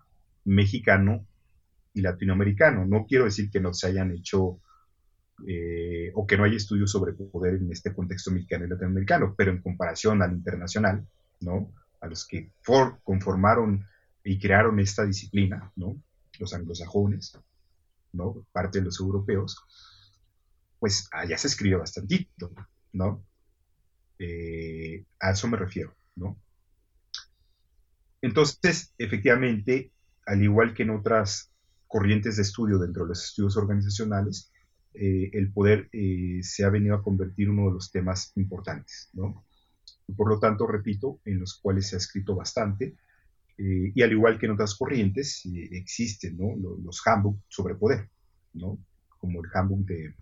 [0.44, 1.26] mexicano
[1.92, 2.84] y latinoamericano.
[2.86, 4.60] No quiero decir que no se hayan hecho
[5.46, 9.50] eh, o que no hay estudios sobre poder en este contexto mexicano y latinoamericano, pero
[9.50, 11.06] en comparación al internacional,
[11.40, 11.72] ¿no?
[12.00, 12.50] A los que
[13.02, 13.86] conformaron
[14.22, 15.96] y crearon esta disciplina, ¿no?
[16.38, 17.38] Los anglosajones,
[18.12, 18.46] ¿no?
[18.52, 19.62] Parte de los europeos,
[20.78, 22.52] pues allá se escribe bastantito,
[22.92, 23.24] ¿no?
[24.18, 26.38] Eh, a eso me refiero, ¿no?
[28.22, 29.92] Entonces, efectivamente,
[30.26, 31.52] al igual que en otras
[31.86, 34.50] corrientes de estudio dentro de los estudios organizacionales,
[34.94, 39.44] eh, el poder eh, se ha venido a convertir uno de los temas importantes, ¿no?
[40.16, 42.96] Por lo tanto, repito, en los cuales se ha escrito bastante,
[43.58, 46.56] eh, y al igual que en otras corrientes, existen ¿no?
[46.56, 47.02] los, los
[47.48, 48.08] sobre poder,
[48.52, 48.78] ¿no?
[49.18, 50.14] Como el handbook de,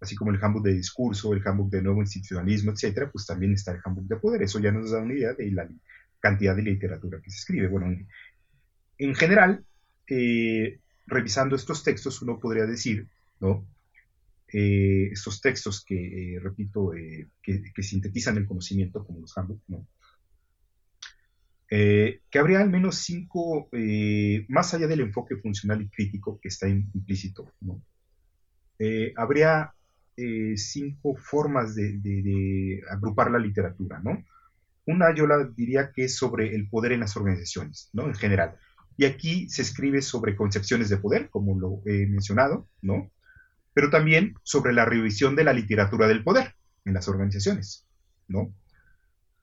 [0.00, 3.72] así como el handbook de discurso, el handbook de nuevo institucionalismo, etcétera, pues también está
[3.72, 4.42] el handbook de poder.
[4.42, 5.68] Eso ya nos da una idea de la
[6.18, 7.68] cantidad de literatura que se escribe.
[7.68, 7.96] Bueno,
[8.98, 9.64] en, general,
[11.06, 13.06] revisando estos textos, uno podría decir
[13.40, 13.66] ¿no?
[14.52, 19.86] Eh, estos textos que, eh, repito, eh, que, sintetizan el conocimiento, como los Handbook, ¿no?
[21.72, 23.68] que habría al menos cinco,
[24.48, 27.80] más allá del enfoque funcional y crítico que está implícito, ¿no?
[29.14, 29.72] habría
[30.56, 34.24] cinco formas de, agrupar la literatura, ¿no?
[34.86, 38.06] Una yo la diría que es sobre el poder en las organizaciones, ¿no?
[38.06, 38.56] En general.
[38.96, 43.10] Y aquí se escribe sobre concepciones de poder, como lo he mencionado, ¿no?
[43.72, 46.54] pero también sobre la revisión de la literatura del poder
[46.84, 47.86] en las organizaciones,
[48.28, 48.52] ¿no?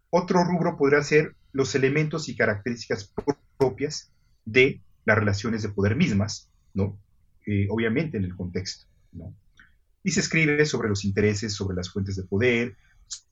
[0.09, 3.13] Otro rubro podría ser los elementos y características
[3.57, 4.11] propias
[4.45, 6.99] de las relaciones de poder mismas, ¿no?
[7.45, 9.33] Eh, obviamente en el contexto, ¿no?
[10.07, 12.77] Y se escribe sobre los intereses, sobre las fuentes de poder,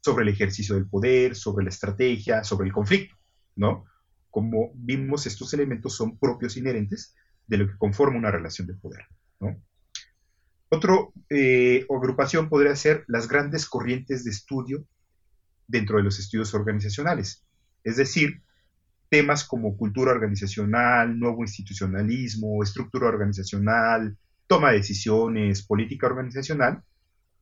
[0.02, 3.16] sobre el ejercicio del poder, sobre la estrategia, sobre el conflicto,
[3.56, 3.86] ¿no?
[4.30, 7.16] Como vimos, estos elementos son propios inherentes
[7.48, 9.06] de lo que conforma una relación de poder,
[9.40, 9.56] ¿no?
[10.68, 10.96] Otra
[11.30, 14.86] eh, agrupación podría ser las grandes corrientes de estudio
[15.68, 17.46] dentro de los estudios organizacionales,
[17.86, 18.44] es decir,
[19.08, 26.84] temas como cultura organizacional, nuevo institucionalismo, estructura organizacional, toma de decisiones, política organizacional,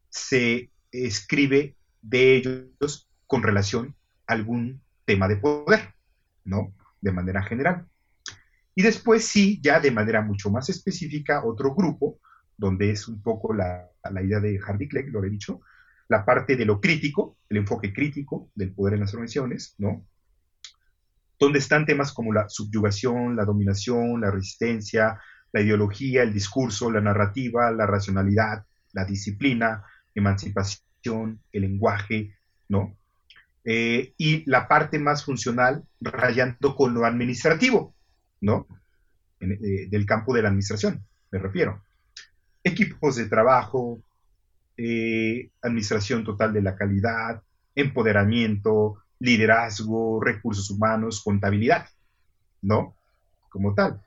[0.09, 3.95] se escribe de ellos con relación
[4.27, 5.93] a algún tema de poder,
[6.45, 6.73] ¿no?
[7.01, 7.87] De manera general.
[8.75, 12.19] Y después sí, ya de manera mucho más específica, otro grupo
[12.57, 13.89] donde es un poco la,
[14.23, 15.61] idea de Harvey Clegg, lo he dicho,
[16.07, 20.05] la parte de lo crítico, el enfoque crítico del poder en las organizaciones, ¿no?
[21.39, 25.19] Donde están temas como la subyugación, la dominación, la resistencia,
[25.53, 32.35] la ideología, el discurso, la narrativa, la racionalidad, la disciplina, emancipación, el lenguaje,
[32.67, 32.97] ¿no?
[33.63, 37.95] Eh, y la parte más funcional rayando con lo administrativo,
[38.41, 38.67] ¿no?
[39.39, 41.81] Eh, del campo de la administración, me refiero
[42.63, 44.01] equipos de trabajo,
[44.77, 47.43] eh, administración total de la calidad,
[47.75, 51.87] empoderamiento, liderazgo, recursos humanos, contabilidad,
[52.61, 52.95] ¿no?
[53.49, 54.01] Como tal.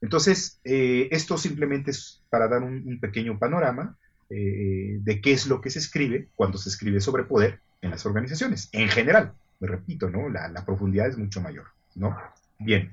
[0.00, 3.96] Entonces, eh, esto simplemente es para dar un, pequeño panorama
[4.30, 8.06] eh, de qué es lo que se escribe cuando se escribe sobre poder en las
[8.06, 9.32] organizaciones, en general.
[9.60, 10.28] Me repito, ¿no?
[10.28, 12.16] La, profundidad es mucho mayor, ¿no?
[12.58, 12.92] Bien.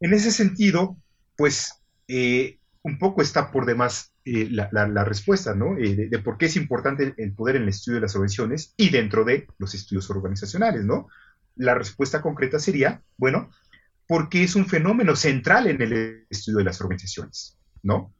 [0.00, 0.96] En ese sentido,
[1.36, 1.78] pues
[2.82, 5.76] un poco está por demás eh, la, respuesta, ¿no?
[5.78, 8.90] Eh, de, por qué es importante el poder en el estudio de las organizaciones y
[8.90, 11.08] dentro de los estudios organizacionales, ¿no?
[11.56, 13.50] La respuesta concreta sería, bueno,
[14.12, 18.12] porque es un fenómeno central en el estudio de las organizaciones, ¿no?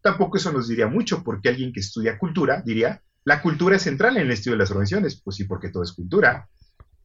[0.00, 4.16] Tampoco eso nos diría mucho, porque alguien que estudia cultura diría, la cultura es central
[4.16, 6.48] en el estudio de las organizaciones, pues sí, porque todo es cultura,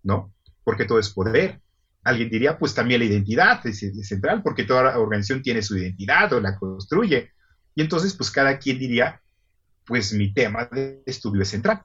[0.04, 0.32] ¿no?
[0.64, 1.64] Porque todo es poder,
[2.04, 6.40] Alguien diría, pues también la identidad es, central, porque toda organización tiene su identidad o
[6.40, 7.32] la construye.
[7.74, 9.20] Y entonces, pues cada quien diría,
[9.88, 11.82] pues mi tema de estudio es central,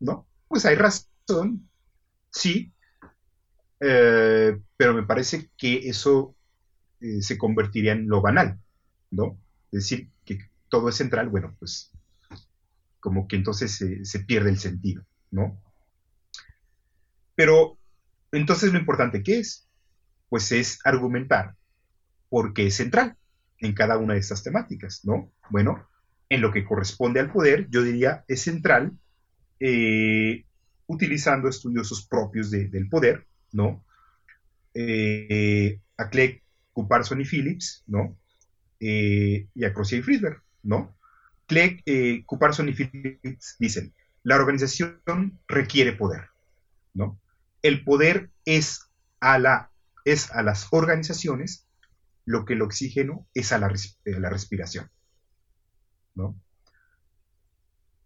[0.00, 0.26] ¿no?
[0.48, 1.68] Pues hay razón,
[2.32, 2.72] sí,
[3.80, 6.34] eh, pero me parece que eso
[7.00, 8.58] eh, se convertiría en lo banal,
[9.10, 9.38] ¿no?
[9.72, 11.92] Es decir, que todo es central, bueno, pues
[13.00, 15.60] como que entonces se, pierde el sentido, ¿no?
[17.34, 17.78] Pero
[18.32, 19.68] entonces, lo importante que es,
[20.28, 21.54] pues es argumentar
[22.28, 23.16] por qué es central
[23.58, 25.32] en cada una de estas temáticas, ¿no?
[25.50, 25.86] Bueno,
[26.28, 28.92] en lo que corresponde al poder, yo diría es central
[29.60, 30.44] eh,
[30.86, 33.84] utilizando estudiosos propios del poder, ¿no?
[34.74, 38.16] Eh, a Clegg, Cuparson y Phillips, ¿no?
[38.80, 40.96] Eh, y a Crozier y Friedberg, ¿no?
[41.46, 41.82] Clegg,
[42.26, 46.28] Cuparson y Phillips dicen, la organización requiere poder,
[46.92, 47.20] ¿no?
[47.66, 48.88] el poder es
[49.20, 49.70] a, la,
[50.04, 51.66] es a las organizaciones
[52.24, 53.72] lo que el oxígeno es a la,
[54.04, 54.88] eh, la respiración.
[56.14, 56.36] ¿no?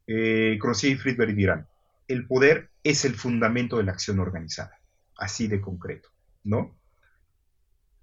[0.07, 1.69] Eh, y Friedberg dirán,
[2.09, 4.80] el poder es el fundamento de la acción organizada,
[5.21, 6.09] así de concreto,
[6.43, 6.77] ¿no?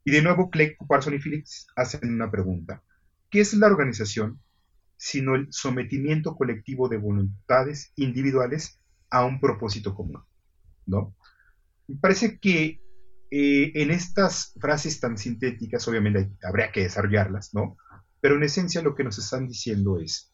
[0.06, 2.82] Y de nuevo, Clegg, Parson y Phillips hacen una pregunta.
[3.30, 4.40] ¿Qué es la organización
[4.96, 10.24] sino el sometimiento colectivo de voluntades individuales a un propósito común?
[10.86, 11.14] ¿No?
[11.88, 12.82] Me parece que
[13.30, 17.76] eh, en estas frases tan sintéticas, obviamente habría que desarrollarlas, ¿no?
[18.22, 20.34] Pero en esencia lo que nos están diciendo es,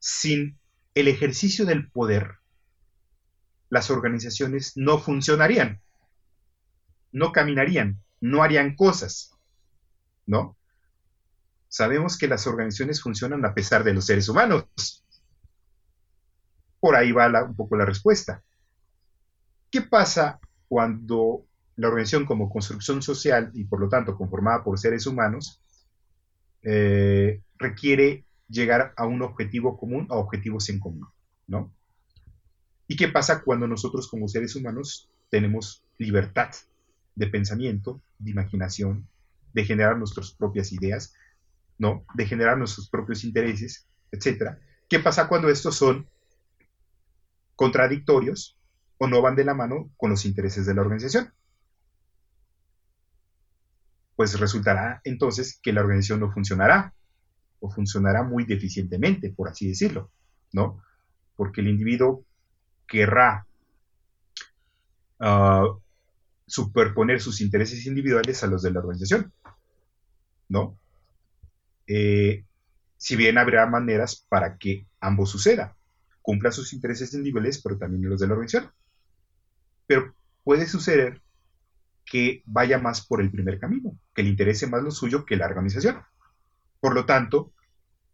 [0.00, 0.58] sin
[0.94, 2.41] el ejercicio del poder,
[3.72, 5.80] las organizaciones no funcionarían,
[7.10, 9.34] no caminarían, no harían cosas,
[10.26, 10.58] ¿no?
[11.68, 14.66] Sabemos que las organizaciones funcionan a pesar de los seres humanos.
[16.80, 18.42] Por ahí va un poco la respuesta.
[19.70, 25.06] ¿Qué pasa cuando la organización como construcción social y por lo tanto conformada por seres
[25.06, 25.62] humanos
[26.60, 31.08] eh, requiere llegar a un objetivo común, a objetivos en común,
[31.46, 31.72] ¿no?
[32.92, 36.50] ¿Y qué pasa cuando nosotros como seres humanos tenemos libertad
[37.14, 39.08] de pensamiento, de imaginación,
[39.54, 41.14] de generar nuestras propias ideas,
[41.78, 42.04] ¿no?
[42.12, 44.60] De generar nuestros propios intereses, etcétera.
[44.90, 46.06] ¿Qué pasa cuando estos son
[47.56, 48.58] contradictorios
[48.98, 51.32] o no van de la mano con los intereses de la organización?
[54.16, 56.92] Pues resultará entonces que la organización no funcionará
[57.58, 60.10] o funcionará muy deficientemente, por así decirlo,
[60.52, 60.82] ¿no?
[61.36, 62.26] Porque el individuo
[62.92, 63.46] querrá
[65.18, 65.66] ah,
[66.46, 69.32] superponer sus intereses individuales a los de la organización,
[70.50, 70.78] ¿no?
[71.86, 72.44] Eh,
[72.98, 75.74] si bien habrá maneras para que ambos suceda,
[76.20, 78.70] cumpla sus intereses individuales, pero también los de la organización.
[79.86, 81.22] Pero puede suceder
[82.04, 85.46] que vaya más por el primer camino, que le interese más lo suyo que la
[85.46, 86.02] organización.
[86.78, 87.54] Por lo tanto,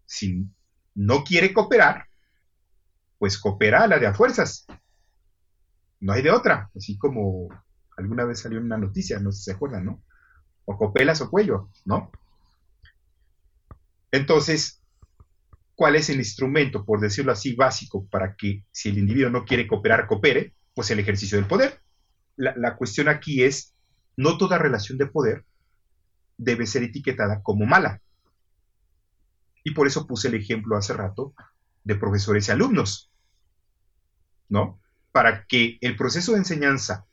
[0.07, 0.47] si
[0.95, 2.08] no quiere cooperar,
[3.19, 4.67] pues coopera a la de a fuerzas.
[6.01, 7.49] No hay de otra, así como
[7.97, 10.03] alguna vez salió una noticia, no sé si se acuerdan, ¿no?
[10.65, 12.11] O copelas o cuello, ¿no?
[14.13, 14.83] Entonces,
[15.75, 19.67] ¿cuál es el instrumento, por decirlo así, básico para que si el individuo no quiere
[19.67, 20.55] cooperar, coopere?
[20.75, 21.81] Pues el ejercicio del poder.
[22.37, 23.75] La, cuestión aquí es,
[24.17, 25.45] no toda relación de poder
[26.37, 28.01] debe ser etiquetada como mala.
[29.65, 31.35] Y por eso puse el ejemplo hace rato
[31.83, 33.08] de profesores y alumnos,
[34.49, 34.81] ¿no?
[35.13, 37.07] Para que el proceso de enseñanza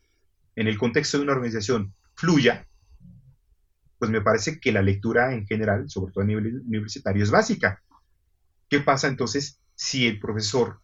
[0.56, 2.68] en el contexto de una organización fluya,
[3.98, 7.82] pues me parece que la lectura en general, sobre todo a nivel universitario, es básica.
[8.70, 10.82] ¿Qué pasa entonces si el profesor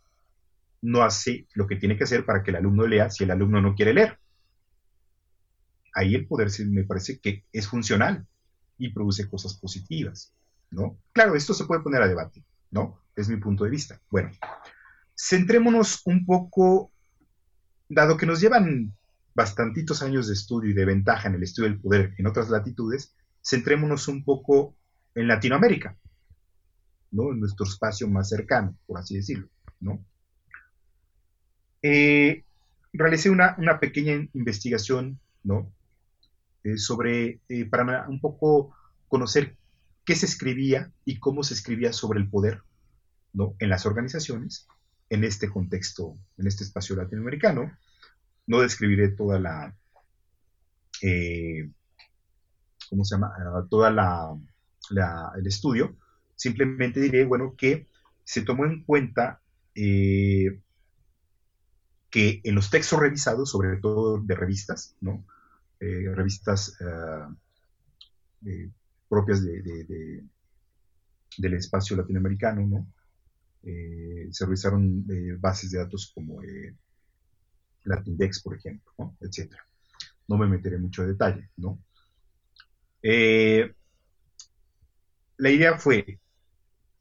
[0.82, 3.62] no hace lo que tiene que hacer para que el alumno lea si el alumno
[3.62, 4.18] no quiere leer?
[5.94, 8.26] Ahí el poder me parece que es funcional
[8.78, 10.34] y produce cosas positivas,
[10.72, 10.98] ¿no?
[11.12, 13.02] Claro, esto se puede poner a debate, ¿no?
[13.16, 14.02] Es mi punto de vista.
[14.10, 14.32] Bueno,
[15.22, 16.92] centrémonos un poco,
[17.88, 18.94] dado que nos llevan
[19.36, 23.16] bastantitos años de estudio y de ventaja en el estudio del poder en otras latitudes,
[23.46, 24.76] centrémonos un poco
[25.14, 25.96] en Latinoamérica,
[27.12, 27.32] ¿no?
[27.32, 29.48] En nuestro espacio más cercano, por así decirlo,
[29.80, 30.04] ¿no?
[31.84, 32.44] Eh,
[32.92, 35.72] realicé una, pequeña investigación, ¿no?
[36.64, 38.76] Eh, sobre, eh, para un poco
[39.08, 39.56] conocer
[40.04, 42.64] qué se escribía y cómo se escribía sobre el poder,
[43.34, 43.56] ¿no?
[43.60, 44.68] En las organizaciones,
[45.12, 47.70] en este contexto, en este espacio latinoamericano,
[48.48, 49.76] no describiré toda la,
[51.02, 51.70] eh,
[52.90, 53.34] ¿cómo se llama?
[53.38, 54.34] Ah, toda la,
[55.38, 55.98] el estudio.
[56.34, 57.88] Simplemente diré, bueno, que
[58.24, 59.42] se tomó en cuenta
[59.76, 60.62] eh,
[62.10, 65.26] que en los textos revisados, sobre todo de revistas, ¿no?
[65.82, 67.36] Eh, revistas ah,
[69.10, 70.24] propias de,
[71.38, 72.88] del espacio latinoamericano, ¿no?
[73.64, 75.06] Se revisaron
[75.40, 76.42] bases de datos como
[77.84, 79.18] Latindex, por ejemplo, ¿no?
[79.20, 79.64] etcétera.
[80.28, 81.80] No me meteré mucho detalle, ¿no?
[83.04, 83.74] Eh,
[85.38, 86.20] la idea fue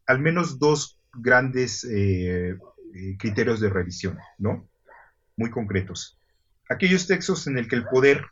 [0.07, 2.57] al menos dos grandes eh,
[2.95, 4.69] eh, criterios de revisión, ¿no?
[5.37, 6.19] Muy concretos.
[6.69, 8.25] Aquellos textos en el que el poder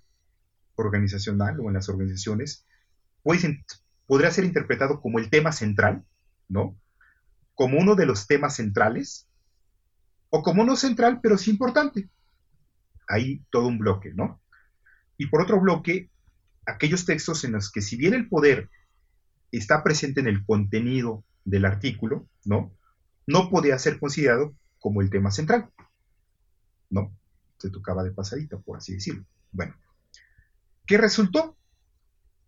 [0.76, 2.66] organizacional o en las organizaciones
[3.22, 3.64] puede,
[4.06, 6.04] podría ser interpretado como el tema central,
[6.48, 6.76] ¿no?
[7.58, 9.28] Como uno de los temas centrales,
[10.30, 12.08] o como no central, pero sí importante,
[13.08, 14.40] hay todo un bloque, ¿no?
[15.16, 16.08] Y por otro bloque,
[16.66, 18.70] aquellos textos en los que si bien el poder
[19.50, 22.72] está presente en el contenido del artículo, ¿no?
[23.26, 25.68] No podía ser considerado como el tema central,
[26.90, 27.12] ¿no?
[27.58, 29.24] Se tocaba de pasadita, por así decirlo.
[29.50, 29.74] Bueno,
[30.86, 31.56] ¿qué resultó?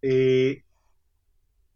[0.03, 0.63] Eh,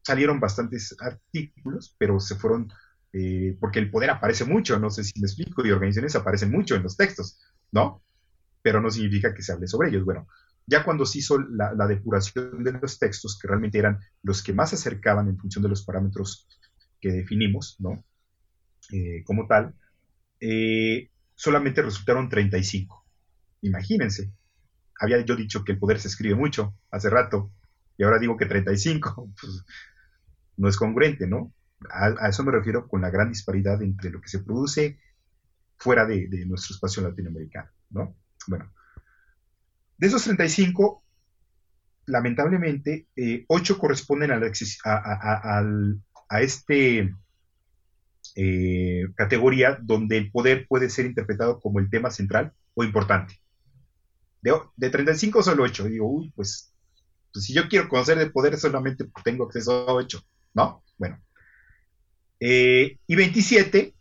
[0.02, 2.70] salieron bastantes artículos, pero se fueron,
[3.14, 6.74] eh, porque el poder aparece mucho, no sé si me explico, y organizaciones aparecen mucho
[6.74, 7.38] en los textos,
[7.72, 8.02] ¿no?
[8.64, 10.06] pero no significa que se hable sobre ellos.
[10.06, 10.26] Bueno,
[10.66, 14.70] ya cuando se hizo la, depuración de los textos, que realmente eran los que más
[14.70, 16.48] se acercaban en función de los parámetros
[16.98, 18.02] que definimos, ¿no?
[18.90, 19.74] Eh, como tal,
[20.40, 23.04] eh, solamente resultaron 35.
[23.60, 24.32] Imagínense,
[24.98, 27.52] había yo dicho que el poder se escribe mucho hace rato,
[27.98, 29.62] y ahora digo que 35, pues
[30.56, 31.52] no es congruente, ¿no?
[31.90, 34.98] A, eso me refiero con la gran disparidad entre lo que se produce
[35.76, 38.16] fuera de, nuestro espacio latinoamericano, ¿no?
[38.46, 38.72] Bueno,
[39.98, 41.04] de esos 35,
[42.06, 43.06] lamentablemente,
[43.48, 44.40] 8 eh, corresponden a,
[46.28, 47.14] a, este
[48.36, 53.40] eh, categoría donde el poder puede ser interpretado como el tema central o importante.
[54.42, 55.84] De, de 35 solo 8.
[55.84, 56.74] Digo, uy, pues,
[57.32, 60.20] pues, si yo quiero conocer el poder solamente tengo acceso a 8,
[60.54, 60.82] ¿no?
[60.98, 61.23] Bueno.
[62.46, 63.94] Eh, y 27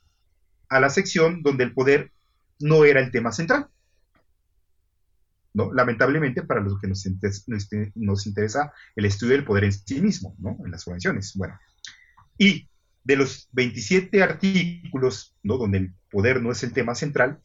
[0.67, 2.11] a la sección donde el poder
[2.59, 3.69] no era el tema central.
[5.53, 5.71] ¿no?
[5.71, 7.05] Lamentablemente para los que nos,
[7.95, 10.57] nos, interesa el estudio del poder en sí mismo, ¿no?
[10.65, 11.33] En las organizaciones.
[11.35, 11.57] Bueno,
[12.37, 12.67] y
[13.05, 15.57] de los 27 artículos, ¿no?
[15.57, 17.39] Donde el poder no es el tema central,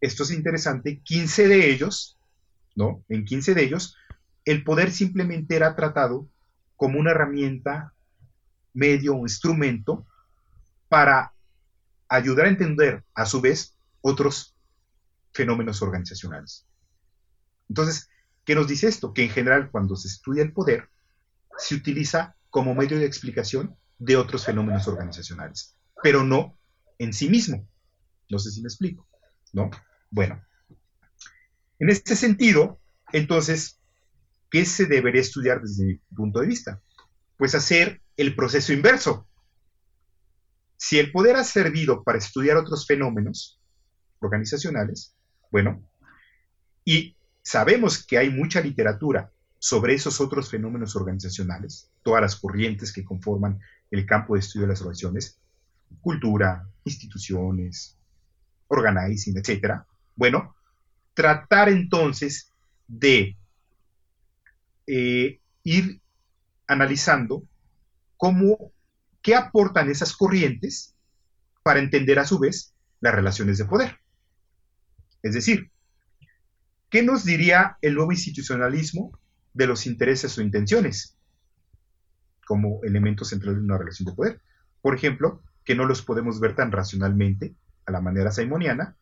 [0.00, 2.16] esto es interesante, 15 de ellos,
[2.76, 3.02] ¿no?
[3.08, 3.96] En 15 de ellos,
[4.44, 6.28] el poder simplemente era tratado
[6.76, 7.92] como una herramienta,
[8.76, 10.06] medio o instrumento
[10.88, 11.32] para
[12.08, 14.54] ayudar a entender, a su vez, otros
[15.32, 16.66] fenómenos organizacionales.
[17.68, 18.08] Entonces,
[18.44, 19.12] ¿qué nos dice esto?
[19.12, 20.88] Que en general cuando se estudia el poder,
[21.58, 26.58] se utiliza como medio de explicación de otros fenómenos organizacionales, pero no
[26.98, 27.66] en sí mismo.
[28.28, 29.08] No sé si me explico,
[29.52, 29.70] ¿no?
[30.10, 30.42] Bueno,
[31.78, 32.78] en este sentido,
[33.12, 33.80] entonces,
[34.50, 36.82] ¿qué se debería estudiar desde mi punto de vista?
[37.36, 39.26] Pues hacer el proceso inverso.
[40.76, 43.60] Si el poder ha servido para estudiar otros fenómenos
[44.20, 45.14] organizacionales,
[45.50, 45.82] bueno,
[46.84, 53.04] y sabemos que hay mucha literatura sobre esos otros fenómenos organizacionales, todas las corrientes que
[53.04, 53.58] conforman
[53.90, 55.38] el campo de estudio de las organizaciones,
[56.00, 57.96] cultura, instituciones,
[58.68, 59.80] organizing, etc.
[60.14, 60.54] Bueno,
[61.14, 62.52] tratar entonces
[62.86, 63.36] de
[64.86, 66.00] eh, ir
[66.66, 67.42] analizando
[68.16, 68.72] cómo,
[69.22, 70.94] qué aportan esas corrientes
[71.62, 73.98] para entender a su vez las relaciones de poder.
[75.22, 75.70] Es decir,
[76.90, 79.18] ¿qué nos diría el nuevo institucionalismo
[79.54, 81.16] de los intereses o intenciones
[82.46, 84.40] como elemento central de una relación de poder?
[84.80, 87.54] Por ejemplo, que no los podemos ver tan racionalmente
[87.86, 88.96] a la manera simoniana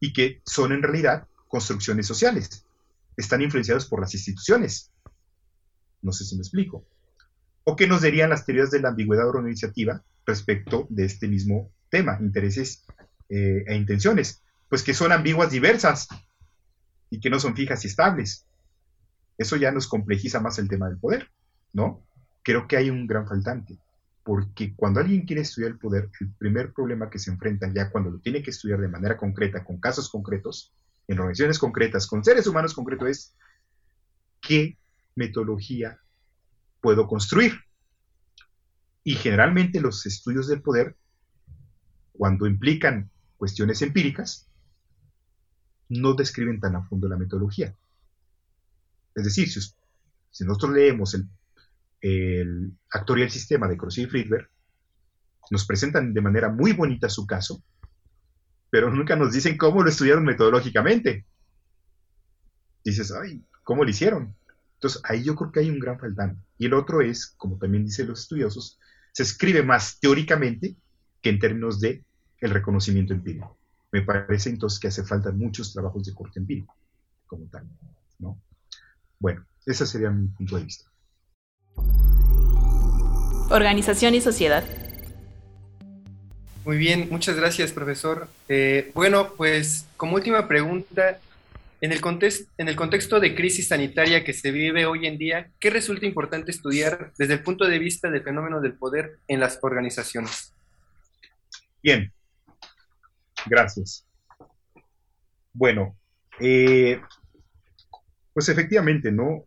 [0.00, 2.64] y que son en realidad construcciones sociales.
[3.16, 4.90] Están influenciados por las instituciones.
[6.02, 6.84] No sé si me explico.
[7.68, 12.16] ¿O qué nos dirían las teorías de la ambigüedad organizativa respecto de este mismo tema,
[12.18, 12.86] intereses
[13.28, 14.42] eh, e intenciones?
[14.70, 16.08] Pues que son ambiguas diversas
[17.10, 18.46] y que no son fijas y estables.
[19.36, 21.28] Eso ya nos complejiza más el tema del poder,
[21.74, 22.02] ¿no?
[22.42, 23.76] Creo que hay un gran faltante,
[24.22, 28.08] porque cuando alguien quiere estudiar el poder, el primer problema que se enfrenta ya cuando
[28.08, 30.72] lo tiene que estudiar de manera concreta, con casos concretos,
[31.06, 33.34] en organizaciones concretas, con seres humanos concretos, es
[34.40, 34.78] qué
[35.16, 36.00] metodología
[36.80, 37.52] puedo construir.
[39.04, 40.96] Y generalmente los estudios del poder,
[42.12, 44.48] cuando implican cuestiones empíricas,
[45.88, 47.74] no describen tan a fondo la metodología.
[49.14, 51.16] Es decir, si, nosotros leemos
[52.00, 54.48] el, Actor y el Sistema de Crossi y Friedberg,
[55.50, 57.64] nos presentan de manera muy bonita su caso,
[58.70, 61.26] pero nunca nos dicen cómo lo estudiaron metodológicamente.
[62.84, 64.36] Dices, ay, ¿cómo lo hicieron?
[64.78, 66.40] Entonces, ahí yo creo que hay un gran faltante.
[66.56, 68.78] Y el otro es, como también dicen los estudiosos,
[69.12, 70.76] se escribe más teóricamente
[71.20, 72.04] que en términos de
[72.40, 73.58] el reconocimiento empírico
[73.90, 76.76] me parece entonces que hace falta muchos trabajos de corte empírico,
[77.26, 77.64] como tal,
[78.18, 78.40] ¿no?
[79.18, 80.90] Bueno, ese sería mi punto de vista.
[83.50, 84.64] Organización y sociedad.
[86.64, 88.28] Muy bien, muchas gracias, profesor.
[88.48, 91.18] Eh, bueno, pues como última pregunta,
[91.80, 92.00] en el,
[92.76, 97.34] contexto de crisis sanitaria que se vive hoy en día, ¿qué resulta importante estudiar desde
[97.34, 100.52] el punto de vista del fenómeno del poder en las organizaciones?
[101.82, 102.12] Bien,
[103.46, 104.06] Gracias.
[105.52, 105.96] Bueno,
[106.40, 107.00] eh,
[108.32, 109.44] pues efectivamente, ¿no?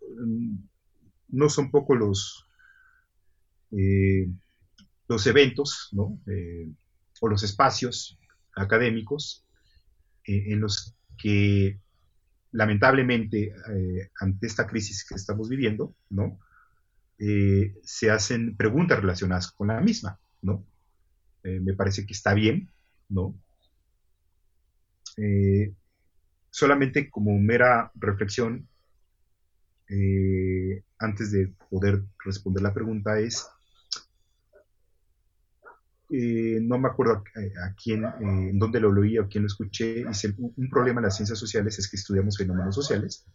[1.29, 2.47] No son poco los,
[3.71, 4.27] eh,
[5.07, 6.19] los eventos, ¿no?
[6.27, 6.69] Eh,
[7.21, 8.17] o los espacios
[8.55, 9.45] académicos
[10.23, 11.79] en los que
[12.51, 13.53] lamentablemente
[14.19, 16.39] ante esta crisis que estamos viviendo, ¿no?
[17.83, 20.65] se hacen preguntas relacionadas con la misma, ¿no?
[21.43, 22.69] me parece que está bien,
[23.09, 23.35] ¿no?
[25.17, 25.73] Eh,
[26.49, 28.67] solamente como mera reflexión,
[29.89, 33.47] eh, antes de poder responder la pregunta, es,
[36.13, 40.35] eh, no me acuerdo a, quién, en dónde lo leí o quién lo escuché, dice,
[40.37, 43.25] un problema en las ciencias sociales es que estudiamos fenómenos sociales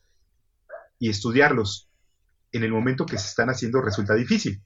[0.99, 1.89] y estudiarlos
[2.53, 4.63] en el momento que se están haciendo resulta difícil.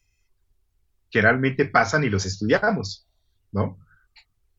[1.09, 3.07] Generalmente pasan y los estudiamos,
[3.53, 3.79] ¿no?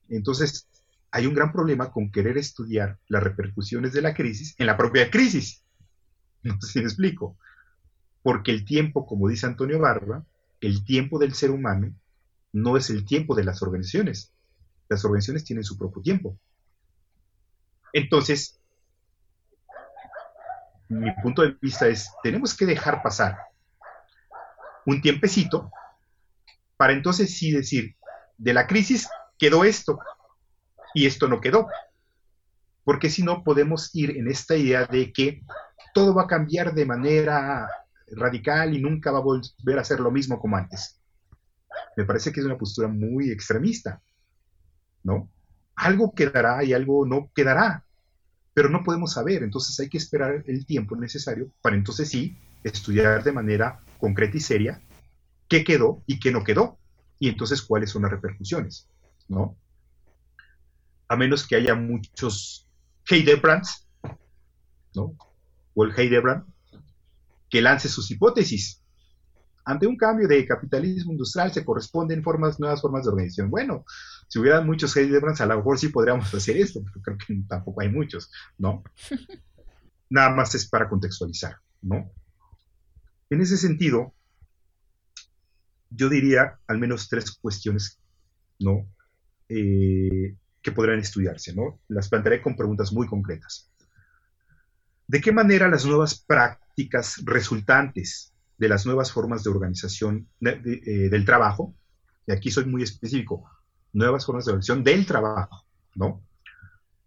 [0.08, 0.70] Entonces,
[1.12, 5.10] hay un gran problema con querer estudiar las repercusiones de la crisis en la propia
[5.12, 5.64] crisis.
[6.44, 7.38] No sé si me explico.
[8.24, 10.26] Porque el tiempo, como dice Antonio Barba,
[10.60, 11.94] el tiempo del ser humano
[12.54, 14.34] no es el tiempo de las organizaciones.
[14.90, 16.38] Las organizaciones tienen su propio tiempo.
[17.94, 18.60] Entonces,
[20.90, 23.38] mi punto de vista es, tenemos que dejar pasar
[24.86, 25.72] un tiempecito
[26.76, 27.96] para entonces sí decir,
[28.38, 30.00] de la crisis quedó esto
[30.94, 31.68] y esto no quedó.
[32.84, 35.44] Porque si no, podemos ir en esta idea de que
[35.94, 37.70] todo va a cambiar de manera
[38.08, 41.01] radical y nunca va a volver a ser lo mismo como antes.
[41.98, 44.02] Me parece que es una postura muy extremista,
[45.04, 45.30] ¿no?
[45.76, 47.86] Algo quedará y algo no quedará,
[48.54, 53.24] pero no podemos saber, entonces hay que esperar el tiempo necesario para entonces sí estudiar
[53.24, 54.82] de manera concreta y seria
[55.48, 56.78] qué quedó y qué no quedó,
[57.20, 58.88] y entonces cuáles son las repercusiones,
[59.28, 59.56] ¿no?
[61.08, 62.68] A menos que haya muchos
[63.10, 63.88] Heidebrands,
[64.96, 65.16] ¿no?
[65.74, 66.46] O el Heidebrand,
[67.50, 68.81] que lance sus hipótesis.
[69.66, 73.50] Ante un cambio de capitalismo industrial se corresponden formas, nuevas formas de organización.
[73.50, 73.86] Bueno,
[74.28, 77.82] si hubiera muchos Heidebrands, a lo mejor sí podríamos hacer esto, pero creo que tampoco
[77.82, 78.84] hay muchos, ¿no?
[80.10, 82.12] Nada más es para contextualizar, ¿no?
[83.30, 84.14] En ese sentido,
[85.90, 88.00] yo diría al menos tres cuestiones,
[88.60, 88.88] ¿no?
[89.48, 91.80] Eh, que podrán estudiarse, ¿no?
[91.88, 93.72] Las plantearé con preguntas muy concretas.
[95.08, 98.32] ¿De qué manera las nuevas prácticas resultantes
[98.62, 101.76] de las nuevas formas de organización eh, del trabajo,
[102.28, 103.50] y aquí soy muy específico,
[103.92, 106.24] nuevas formas de organización del trabajo, ¿no?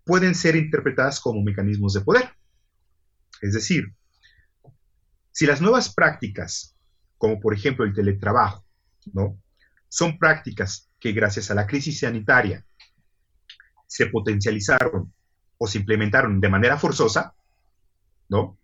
[0.03, 2.29] Pueden ser interpretadas como mecanismos de poder.
[3.41, 3.95] Es decir,
[5.31, 6.75] si las nuevas prácticas,
[7.19, 8.65] como por ejemplo el teletrabajo,
[9.13, 9.39] ¿no?
[9.89, 12.67] Son prácticas que gracias a la crisis sanitaria
[13.87, 15.15] se potencializaron
[15.57, 17.33] o se implementaron de manera forzosa,
[18.29, 18.59] ¿no?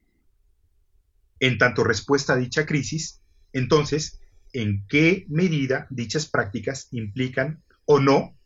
[1.41, 3.21] En tanto respuesta a dicha crisis,
[3.53, 4.21] entonces,
[4.53, 8.37] ¿en qué medida dichas prácticas implican o no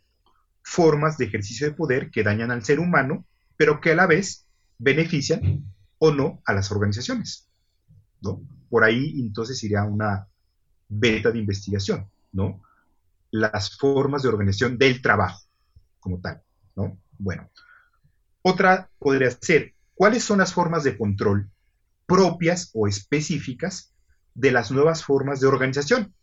[0.63, 3.27] formas de ejercicio de poder que dañan al ser humano,
[3.57, 4.47] pero que a la vez
[4.79, 5.65] benefician
[5.99, 7.49] o no a las organizaciones?
[8.25, 8.43] ¿no?
[8.69, 10.27] Por ahí entonces iría una
[10.89, 12.63] beta de investigación, ¿no?
[13.31, 15.43] Las formas de organización del trabajo
[16.01, 16.43] como tal,
[16.75, 16.99] ¿no?
[17.19, 17.51] Bueno,
[18.43, 21.51] otra podría ser, ¿cuáles son las formas de control
[22.07, 23.93] propias o específicas
[24.35, 26.15] de las nuevas formas de organización?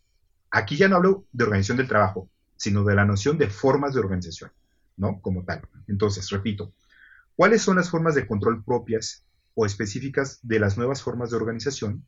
[0.50, 4.00] Aquí ya no hablo de organización del trabajo, sino de la noción de formas de
[4.00, 4.52] organización,
[4.96, 5.20] ¿no?
[5.20, 5.62] Como tal.
[5.88, 6.72] Entonces, repito,
[7.36, 9.24] ¿cuáles son las formas de control propias
[9.54, 12.06] o específicas de las nuevas formas de organización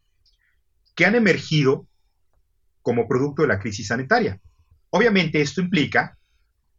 [0.94, 1.86] que han emergido
[2.82, 4.40] como producto de la crisis sanitaria.
[4.90, 6.18] Obviamente esto implica,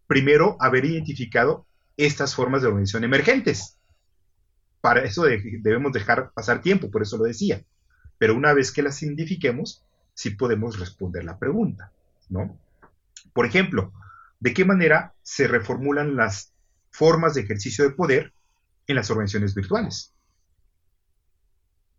[0.07, 1.65] primero, haber identificado
[1.97, 3.77] estas formas de organización emergentes.
[4.85, 7.65] Para eso debemos dejar pasar tiempo, por eso lo decía.
[8.19, 9.83] Pero una vez que las identifiquemos,
[10.13, 11.91] sí podemos responder la pregunta,
[12.29, 12.59] ¿no?
[13.33, 13.91] Por ejemplo,
[14.39, 16.53] ¿de qué manera se reformulan las
[16.91, 18.31] formas de ejercicio de poder
[18.85, 20.13] en las organizaciones virtuales?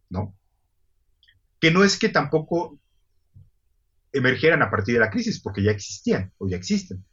[0.09, 0.37] ¿No?
[1.59, 2.78] Que no es que tampoco
[4.12, 7.05] emergieran a partir de la crisis, porque ya existían o ya existen,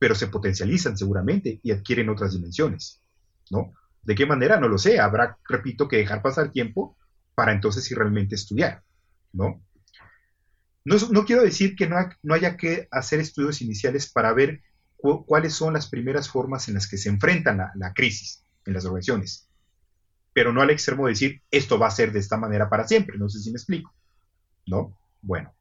[0.00, 3.00] pero se potencializan seguramente y adquieren otras dimensiones,
[3.52, 3.72] ¿no?
[4.04, 4.58] ¿De qué manera?
[4.58, 6.96] No lo sé, habrá, repito, que dejar pasar tiempo
[7.34, 8.82] para entonces sí realmente estudiar,
[9.32, 9.62] ¿no?
[10.84, 11.96] No, quiero decir que no,
[12.34, 14.62] haya que hacer estudios iniciales para ver
[15.26, 18.84] cuáles son las primeras formas en las que se enfrentan la, la crisis en las
[18.84, 19.48] organizaciones,
[20.32, 23.18] pero no al extremo de decir esto va a ser de esta manera para siempre,
[23.18, 23.94] no sé si me explico,
[24.66, 24.96] ¿no?
[25.22, 25.54] Bueno,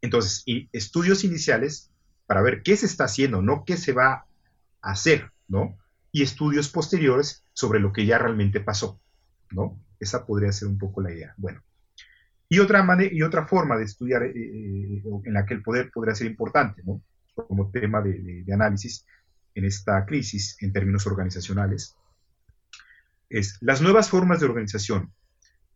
[0.00, 1.90] entonces, y estudios iniciales
[2.26, 4.26] para ver qué se está haciendo, no qué se va
[4.82, 5.76] a hacer, ¿no?
[6.12, 9.00] Y estudios posteriores sobre lo que ya realmente pasó,
[9.52, 9.80] ¿no?
[9.98, 11.34] Esa podría ser un poco la idea.
[11.38, 11.62] Bueno,
[12.48, 16.14] y otra, y otra forma de estudiar eh, eh, en la que el poder podría
[16.14, 17.00] ser importante, ¿no?
[17.34, 19.06] Como tema de, análisis
[19.54, 21.96] en esta crisis en términos organizacionales,
[23.30, 25.12] es las nuevas formas de organización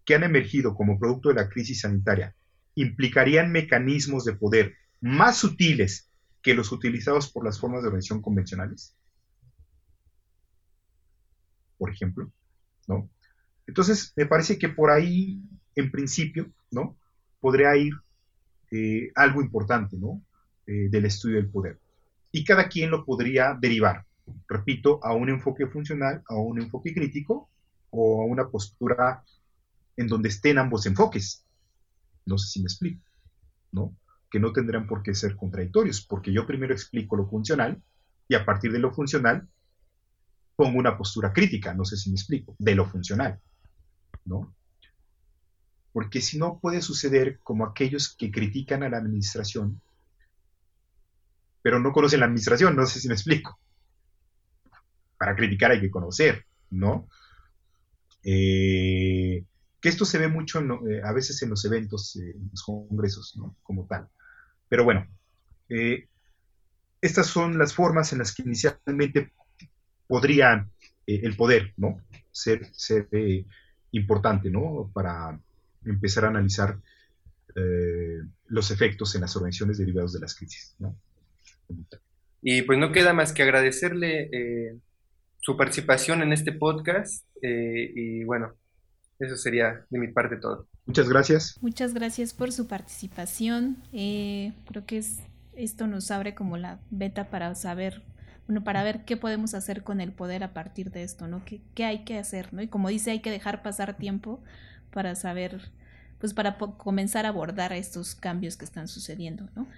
[0.04, 2.34] que han emergido como producto de la crisis sanitaria
[2.74, 6.10] implicarían mecanismos de poder más sutiles
[6.42, 8.94] que los utilizados por las formas de organización convencionales.
[11.78, 12.30] Por ejemplo,
[12.86, 13.08] ¿no?
[13.66, 15.40] Entonces, me parece que por ahí,
[15.74, 16.96] en principio, ¿no?
[17.40, 17.92] Podría ir
[18.70, 20.22] eh, algo importante, ¿no?
[20.66, 21.78] Eh, del estudio del poder.
[22.32, 24.04] Y cada quien lo podría derivar,
[24.48, 27.48] repito, a un enfoque funcional, a un enfoque crítico
[27.90, 29.24] o a una postura
[29.96, 31.44] en donde estén ambos enfoques.
[32.26, 33.02] No sé si me explico,
[33.72, 33.96] ¿no?
[34.30, 37.82] Que no tendrán por qué ser contradictorios, porque yo primero explico lo funcional
[38.28, 39.48] y a partir de lo funcional
[40.58, 43.40] pongo una postura crítica, no sé si me explico, de lo funcional,
[44.24, 44.52] ¿no?
[45.92, 49.80] Porque si no puede suceder como aquellos que critican a la administración,
[51.62, 53.56] pero no conocen la administración, no sé si me explico.
[55.16, 57.08] Para criticar hay que conocer, ¿no?
[58.24, 59.44] Eh,
[59.80, 63.36] que esto se ve mucho eh, a veces en los eventos, eh, en los congresos,
[63.36, 63.54] ¿no?
[63.62, 64.08] Como tal.
[64.68, 65.06] Pero bueno,
[67.00, 69.32] estas son las formas en las que inicialmente
[70.08, 70.68] podría
[71.06, 72.02] el poder, ¿no?
[72.32, 73.08] Ser, ser
[73.92, 74.90] importante, ¿no?
[74.92, 75.38] Para
[75.84, 76.78] empezar a analizar
[78.46, 80.96] los efectos en las organizaciones derivados de las crisis, ¿no?
[82.42, 84.80] Y pues no queda más que agradecerle
[85.40, 88.52] su participación en este podcast eh, y bueno,
[89.18, 90.68] eso sería de mi parte todo.
[90.86, 91.58] Muchas gracias.
[91.60, 93.78] Muchas gracias por su participación.
[93.92, 95.20] Eh, creo que es,
[95.54, 98.02] esto nos abre como la beta para saber,
[98.48, 101.44] bueno, para ver qué podemos hacer con el poder a partir de esto, ¿no?
[101.44, 102.62] ¿Qué, qué hay que hacer, ¿no?
[102.62, 104.42] Y como dice, hay que dejar pasar tiempo
[104.90, 105.70] para saber,
[106.18, 109.68] pues para comenzar a abordar estos cambios que están sucediendo, ¿no?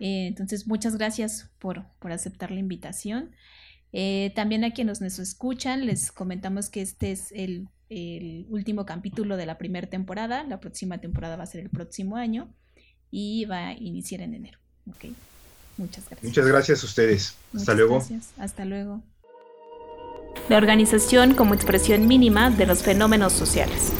[0.00, 3.30] Eh, entonces, muchas gracias por, por aceptar la invitación.
[3.92, 7.68] Eh, también a quienes nos escuchan, les comentamos que este es el,
[8.50, 10.44] último capítulo de la primera temporada.
[10.44, 12.52] La próxima temporada va a ser el próximo año
[13.10, 14.58] y va a iniciar en enero.
[14.96, 15.14] Okay.
[15.78, 16.24] Muchas gracias.
[16.24, 17.34] Muchas gracias a ustedes.
[17.56, 17.94] Hasta luego.
[17.94, 18.30] Gracias.
[18.36, 19.00] Hasta luego.
[20.48, 23.92] La organización como expresión mínima de los fenómenos sociales.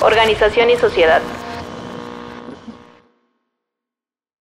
[0.00, 1.20] Organización y sociedad.